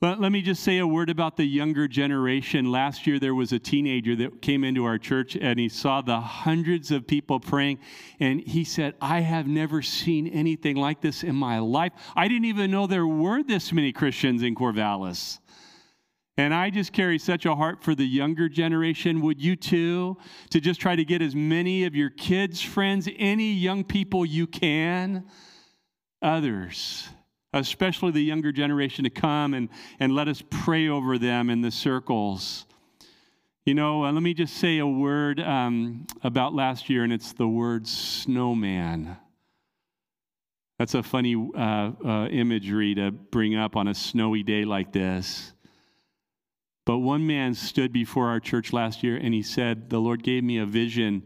let, 0.03 0.21
let 0.21 0.33
me 0.33 0.43
just 0.43 0.65
say 0.65 0.79
a 0.79 0.87
word 0.87 1.11
about 1.11 1.37
the 1.37 1.45
younger 1.45 1.87
generation. 1.87 2.73
Last 2.73 3.07
year, 3.07 3.21
there 3.21 3.37
was 3.37 3.53
a 3.53 3.59
teenager 3.61 4.17
that 4.17 4.43
came 4.43 4.65
into 4.65 4.85
our 4.85 4.99
church 4.99 5.37
and 5.37 5.61
he 5.61 5.69
saw 5.69 6.03
the 6.03 6.21
hundreds 6.21 6.91
of 6.91 7.07
people 7.07 7.39
praying. 7.39 7.79
And 8.19 8.41
he 8.41 8.65
said, 8.65 8.95
I 9.01 9.21
have 9.21 9.47
never 9.47 9.81
seen 9.81 10.27
anything 10.27 10.77
like 10.77 11.01
this 11.01 11.23
in 11.23 11.37
my 11.37 11.61
life. 11.61 11.93
I 12.17 12.27
didn't 12.27 12.47
even 12.47 12.73
know 12.73 12.89
there 12.89 13.07
were 13.07 13.45
this 13.45 13.73
many 13.73 13.93
Christians 13.93 14.43
in 14.43 14.57
Corvallis. 14.57 15.39
And 16.37 16.53
I 16.53 16.71
just 16.71 16.93
carry 16.93 17.19
such 17.19 17.47
a 17.47 17.55
heart 17.55 17.85
for 17.85 17.95
the 17.95 18.07
younger 18.07 18.49
generation. 18.49 19.21
Would 19.21 19.41
you 19.41 19.55
too? 19.55 20.17
To 20.51 20.61
just 20.61 20.81
try 20.81 20.97
to 20.97 21.05
get 21.05 21.23
as 21.23 21.37
many 21.37 21.85
of 21.85 21.95
your 21.95 22.11
kids' 22.11 22.61
friends, 22.61 23.09
any 23.19 23.53
young 23.53 23.85
people 23.85 24.27
you 24.27 24.49
can, 24.49 25.27
others 26.23 27.09
especially 27.53 28.13
the 28.13 28.23
younger 28.23 28.53
generation, 28.53 29.05
to 29.05 29.11
come 29.11 29.55
and, 29.55 29.69
and 30.01 30.15
let 30.15 30.29
us 30.29 30.43
pray 30.51 30.89
over 30.89 31.19
them 31.19 31.51
in 31.51 31.61
the 31.61 31.71
circles. 31.71 32.67
You 33.65 33.75
know, 33.75 34.05
uh, 34.05 34.13
let 34.13 34.23
me 34.23 34.35
just 34.35 34.57
say 34.57 34.79
a 34.79 34.87
word 34.87 35.39
um, 35.39 36.07
about 36.23 36.55
last 36.55 36.89
year, 36.89 37.05
and 37.05 37.13
it's 37.13 37.33
the 37.33 37.47
word 37.47 37.87
snowman. 37.87 39.17
That's 40.79 40.95
a 40.95 41.03
funny 41.03 41.37
uh, 41.55 41.93
uh, 42.05 42.29
imagery 42.29 42.95
to 42.97 43.13
bring 43.13 43.55
up 43.55 43.77
on 43.77 43.87
a 43.87 43.95
snowy 43.95 44.43
day 44.43 44.65
like 44.65 44.93
this. 44.93 45.53
But 46.85 46.99
one 46.99 47.25
man 47.25 47.55
stood 47.55 47.93
before 47.93 48.29
our 48.29 48.41
church 48.41 48.73
last 48.73 49.05
year 49.05 49.17
and 49.17 49.33
he 49.33 49.43
said, 49.43 49.91
The 49.91 50.01
Lord 50.01 50.25
gave 50.25 50.43
me 50.43 50.59
a 50.59 50.67
vision 50.67 51.23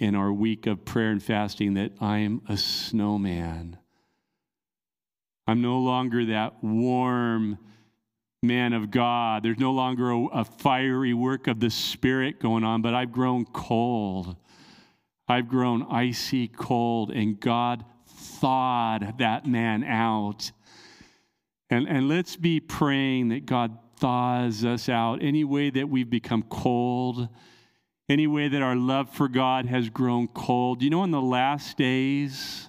in 0.00 0.16
our 0.16 0.32
week 0.32 0.66
of 0.66 0.84
prayer 0.84 1.12
and 1.12 1.22
fasting 1.22 1.74
that 1.74 1.92
I 2.00 2.18
am 2.18 2.42
a 2.48 2.56
snowman. 2.56 3.78
I'm 5.48 5.62
no 5.62 5.78
longer 5.78 6.26
that 6.26 6.62
warm 6.62 7.56
man 8.42 8.74
of 8.74 8.90
God. 8.90 9.42
There's 9.42 9.58
no 9.58 9.72
longer 9.72 10.10
a, 10.10 10.24
a, 10.26 10.44
fiery 10.44 11.14
work 11.14 11.46
of 11.46 11.58
the 11.58 11.70
Spirit 11.70 12.38
going 12.38 12.64
on, 12.64 12.82
but 12.82 12.92
I've 12.92 13.12
grown 13.12 13.46
cold. 13.46 14.36
I've 15.26 15.48
grown 15.48 15.86
icy 15.90 16.48
cold, 16.48 17.10
and 17.10 17.40
God 17.40 17.82
thawed 18.06 19.16
that 19.20 19.46
man 19.46 19.84
out. 19.84 20.52
And, 21.70 21.88
and 21.88 22.08
let's 22.08 22.36
be 22.36 22.60
praying 22.60 23.30
that 23.30 23.46
God 23.46 23.78
thaws 23.96 24.66
us 24.66 24.90
out 24.90 25.22
any 25.22 25.44
way 25.44 25.70
that 25.70 25.88
we've 25.88 26.10
become 26.10 26.42
cold, 26.42 27.26
any 28.10 28.26
way 28.26 28.48
that 28.48 28.60
our 28.60 28.76
love 28.76 29.08
for 29.14 29.28
God 29.28 29.64
has 29.64 29.88
grown 29.88 30.28
cold. 30.28 30.82
You 30.82 30.90
know, 30.90 31.04
in 31.04 31.10
the 31.10 31.22
last 31.22 31.78
days, 31.78 32.68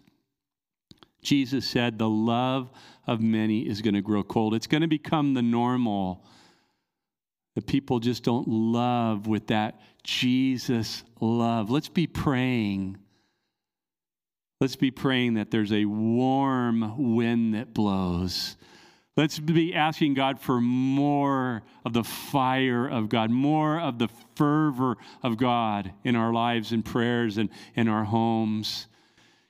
Jesus 1.22 1.68
said, 1.68 1.98
the 2.00 2.10
love 2.10 2.70
of 3.06 3.22
many 3.22 3.68
is 3.68 3.82
going 3.82 3.94
to 3.94 4.02
grow 4.02 4.24
cold. 4.24 4.54
It's 4.54 4.68
going 4.68 4.82
to 4.82 4.88
become 4.88 5.34
the 5.34 5.42
normal. 5.42 6.24
The 7.56 7.62
people 7.62 8.00
just 8.00 8.24
don't 8.24 8.48
love 8.48 9.28
with 9.28 9.48
that 9.48 9.82
Jesus 10.04 11.04
love. 11.20 11.70
Let's 11.70 11.90
be 11.90 12.08
praying. 12.08 12.98
Let's 14.62 14.76
be 14.76 14.92
praying 14.92 15.36
that 15.36 15.52
there's 15.52 15.72
a 15.72 15.86
warm 15.86 17.16
wind 17.16 17.54
that 17.56 17.74
blows. 17.74 18.56
Let's 19.18 19.40
be 19.40 19.74
asking 19.74 20.14
God 20.14 20.40
for 20.40 20.62
more 20.62 21.64
of 21.84 21.92
the 21.92 22.06
fire 22.06 22.88
of 22.88 23.10
God, 23.10 23.30
more 23.30 23.78
of 23.78 24.00
the 24.00 24.08
fervor 24.36 24.96
of 25.22 25.38
God 25.38 25.92
in 26.06 26.16
our 26.16 26.32
lives 26.32 26.72
and 26.72 26.86
prayers 26.86 27.38
and 27.38 27.50
in 27.76 27.90
our 27.90 28.06
homes. 28.06 28.88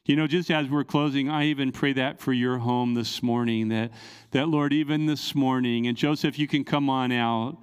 You 0.10 0.16
know, 0.16 0.26
just 0.26 0.50
as 0.50 0.68
we're 0.68 0.86
closing, 0.86 1.30
I 1.30 1.46
even 1.46 1.72
pray 1.72 1.94
that 1.94 2.20
for 2.20 2.34
your 2.34 2.58
home 2.58 2.96
this 2.96 3.22
morning, 3.22 3.70
that, 3.70 3.92
that 4.32 4.50
Lord, 4.50 4.74
even 4.74 5.06
this 5.06 5.36
morning, 5.36 5.86
and 5.86 5.96
Joseph, 5.96 6.40
you 6.40 6.48
can 6.48 6.64
come 6.64 6.90
on 6.90 7.12
out 7.12 7.60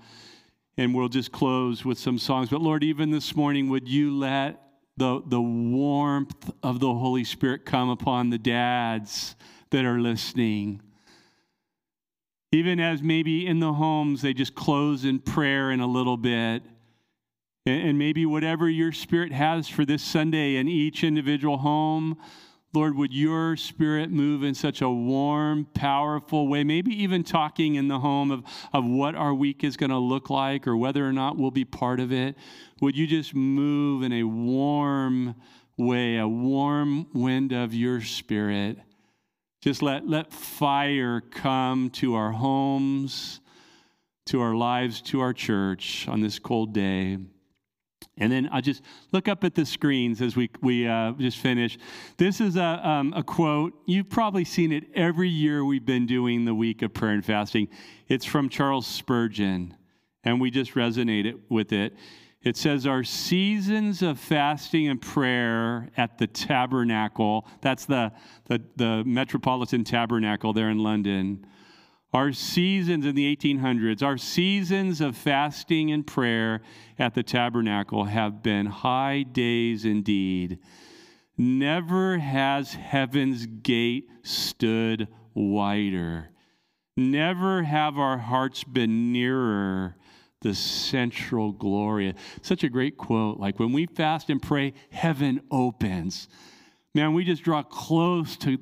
and 0.77 0.95
we'll 0.95 1.09
just 1.09 1.33
close 1.33 1.85
with 1.85 1.99
some 1.99 2.21
songs. 2.21 2.51
But 2.51 2.61
Lord, 2.61 2.85
even 2.85 3.11
this 3.11 3.35
morning, 3.35 3.69
would 3.71 3.89
you 3.89 4.17
let 4.17 4.63
the, 4.97 5.23
the 5.27 5.41
warmth 5.41 6.53
of 6.63 6.79
the 6.79 6.95
Holy 6.95 7.25
Spirit 7.25 7.65
come 7.65 7.91
upon 7.91 8.31
the 8.31 8.39
dads 8.39 9.35
that 9.71 9.85
are 9.85 9.99
listening? 9.99 10.81
Even 12.53 12.79
as 12.79 13.03
maybe 13.03 13.45
in 13.45 13.59
the 13.59 13.73
homes 13.73 14.23
they 14.23 14.33
just 14.33 14.55
close 14.55 15.05
in 15.05 15.19
prayer 15.19 15.73
in 15.73 15.81
a 15.81 15.87
little 15.89 16.17
bit. 16.17 16.63
And 17.67 17.99
maybe 17.99 18.25
whatever 18.25 18.69
your 18.71 18.93
spirit 18.93 19.33
has 19.33 19.69
for 19.69 19.85
this 19.85 20.01
Sunday 20.01 20.55
in 20.55 20.69
each 20.69 21.03
individual 21.03 21.59
home, 21.59 22.17
Lord, 22.73 22.95
would 22.95 23.13
your 23.13 23.57
spirit 23.57 24.09
move 24.11 24.45
in 24.45 24.55
such 24.55 24.83
a 24.83 24.89
warm, 24.89 25.67
powerful 25.75 26.47
way, 26.47 26.63
maybe 26.63 26.93
even 27.03 27.25
talking 27.25 27.75
in 27.75 27.89
the 27.89 27.99
home 27.99 28.31
of, 28.31 28.45
of 28.73 28.85
what 28.85 29.17
our 29.17 29.35
week 29.35 29.65
is 29.65 29.77
going 29.77 29.91
to 29.91 29.99
look 29.99 30.31
like 30.31 30.69
or 30.69 30.77
whether 30.77 31.05
or 31.05 31.13
not 31.13 31.39
we'll 31.39 31.51
be 31.51 31.65
part 31.65 31.99
of 31.99 32.13
it. 32.13 32.37
Would 32.81 32.97
you 32.97 33.09
just 33.09 33.35
move 33.35 34.05
in 34.05 34.13
a 34.13 34.23
warm 34.23 35.35
way, 35.77 36.19
a 36.19 36.29
warm 36.29 37.09
wind 37.15 37.53
of 37.53 37.75
your 37.75 38.01
spirit? 38.01 38.79
Just 39.61 39.83
let, 39.83 40.07
let 40.07 40.33
fire 40.33 41.21
come 41.21 41.91
to 41.91 42.15
our 42.15 42.31
homes, 42.31 43.41
to 44.27 44.41
our 44.41 44.55
lives, 44.55 45.01
to 45.03 45.21
our 45.21 45.33
church 45.33 46.07
on 46.07 46.21
this 46.21 46.39
cold 46.39 46.73
day. 46.73 47.19
And 48.19 48.33
then 48.33 48.49
I'll 48.51 48.63
just 48.63 48.83
look 49.13 49.29
up 49.29 49.45
at 49.45 49.55
the 49.55 49.67
screens 49.67 50.23
as 50.23 50.37
we, 50.37 50.51
we 50.63 50.89
uh, 50.89 51.13
just 51.13 51.39
finish. 51.39 51.77
This 52.17 52.41
is 52.41 52.57
a, 52.57 52.89
um, 52.89 53.13
a 53.15 53.23
quote. 53.23 53.75
You've 53.85 54.09
probably 54.09 54.45
seen 54.45 54.73
it 54.73 54.85
every 54.95 55.29
year 55.29 55.65
we've 55.65 55.85
been 55.85 56.07
doing 56.07 56.45
the 56.45 56.55
week 56.55 56.81
of 56.83 56.95
prayer 56.95 57.13
and 57.13 57.25
fasting. 57.25 57.69
It's 58.09 58.25
from 58.25 58.49
Charles 58.49 58.87
Spurgeon, 58.87 59.77
and 60.25 60.41
we 60.41 60.51
just 60.51 60.75
resonated 60.75 61.41
with 61.51 61.73
it. 61.73 61.95
It 62.43 62.57
says, 62.57 62.87
Our 62.87 63.05
seasons 63.05 64.03
of 64.03 64.19
fasting 64.19 64.89
and 64.89 65.03
prayer 65.03 65.91
at 65.97 66.17
the 66.17 66.27
tabernacle, 66.27 67.47
that's 67.61 67.85
the, 67.85 68.13
the, 68.47 68.63
the 68.77 69.03
Metropolitan 69.05 69.85
Tabernacle 69.85 70.55
there 70.55 70.71
in 70.71 70.79
London, 70.79 71.45
our 72.13 72.33
seasons 72.33 73.05
in 73.05 73.15
the 73.15 73.37
1800s, 73.37 74.03
our 74.03 74.17
seasons 74.17 75.01
of 75.01 75.17
fasting 75.17 75.91
and 75.91 76.07
prayer 76.07 76.63
at 76.99 77.15
the 77.15 77.23
tabernacle 77.23 78.05
have 78.05 78.43
been 78.43 78.67
high 78.67 79.23
days 79.23 79.85
indeed. 79.85 80.59
Never 81.37 82.19
has 82.19 82.73
heaven's 82.73 83.47
gate 83.47 84.09
stood 84.23 85.09
wider. 85.35 86.31
Never 86.97 87.63
have 87.63 87.99
our 87.99 88.17
hearts 88.17 88.65
been 88.65 89.13
nearer 89.13 89.97
the 90.41 90.55
central 90.55 91.53
glory. 91.53 92.15
Such 92.41 92.65
a 92.65 92.69
great 92.69 92.97
quote. 92.97 93.39
Like 93.39 93.59
when 93.59 93.73
we 93.73 93.87
fast 93.87 94.31
and 94.31 94.41
pray, 94.41 94.73
heaven 94.91 95.41
opens. 95.51 96.29
man, 96.95 97.13
we 97.13 97.25
just 97.25 97.43
draw 97.43 97.63
close 97.63 98.37
to 98.39 98.59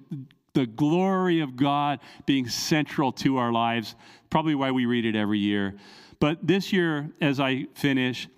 the 0.54 0.66
glory 0.66 1.40
of 1.40 1.56
God 1.56 2.00
being 2.26 2.48
central 2.48 3.12
to 3.12 3.36
our 3.36 3.52
lives. 3.52 3.94
Probably 4.30 4.54
why 4.54 4.70
we 4.70 4.86
read 4.86 5.04
it 5.04 5.14
every 5.14 5.38
year. 5.38 5.74
But 6.20 6.46
this 6.46 6.72
year, 6.72 7.10
as 7.20 7.40
I 7.40 7.66
finish, 7.74 8.28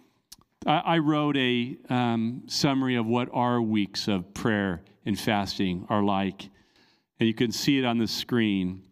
I, 0.67 0.79
I 0.79 0.99
wrote 0.99 1.37
a 1.37 1.77
um, 1.89 2.43
summary 2.47 2.97
of 2.97 3.07
what 3.07 3.29
our 3.33 3.61
weeks 3.63 4.09
of 4.09 4.35
prayer 4.35 4.83
and 5.05 5.19
fasting 5.19 5.87
are 5.89 6.03
like. 6.03 6.49
And 7.21 7.29
you 7.29 7.35
can 7.35 7.53
see 7.53 7.79
it 7.79 7.85
on 7.85 7.99
the 7.99 8.09
screen. 8.09 8.83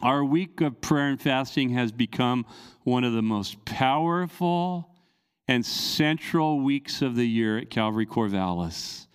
Our 0.00 0.24
week 0.24 0.60
of 0.60 0.80
prayer 0.80 1.08
and 1.08 1.20
fasting 1.20 1.70
has 1.70 1.92
become 1.92 2.46
one 2.84 3.04
of 3.04 3.12
the 3.12 3.22
most 3.22 3.64
powerful 3.64 4.94
and 5.48 5.64
central 5.64 6.60
weeks 6.60 7.02
of 7.02 7.16
the 7.16 7.26
year 7.26 7.58
at 7.58 7.70
Calvary 7.70 8.06
Corvallis. 8.06 9.06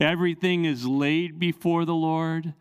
Everything 0.00 0.64
is 0.64 0.86
laid 0.86 1.38
before 1.38 1.84
the 1.84 1.94
Lord. 1.94 2.54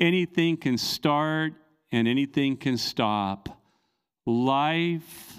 Anything 0.00 0.56
can 0.56 0.78
start 0.78 1.52
and 1.92 2.08
anything 2.08 2.56
can 2.56 2.78
stop. 2.78 3.60
Life, 4.24 5.38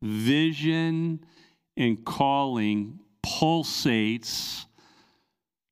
vision, 0.00 1.24
and 1.76 2.04
calling 2.04 3.00
pulsates 3.24 4.66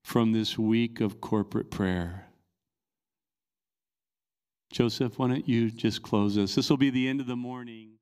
from 0.02 0.32
this 0.32 0.58
week 0.58 1.00
of 1.00 1.20
corporate 1.20 1.70
prayer. 1.70 2.26
Joseph, 4.72 5.16
why 5.20 5.28
don't 5.28 5.48
you 5.48 5.70
just 5.70 6.02
close 6.02 6.36
us? 6.36 6.56
This 6.56 6.68
will 6.68 6.76
be 6.76 6.90
the 6.90 7.08
end 7.08 7.20
of 7.20 7.28
the 7.28 7.36
morning. 7.36 7.92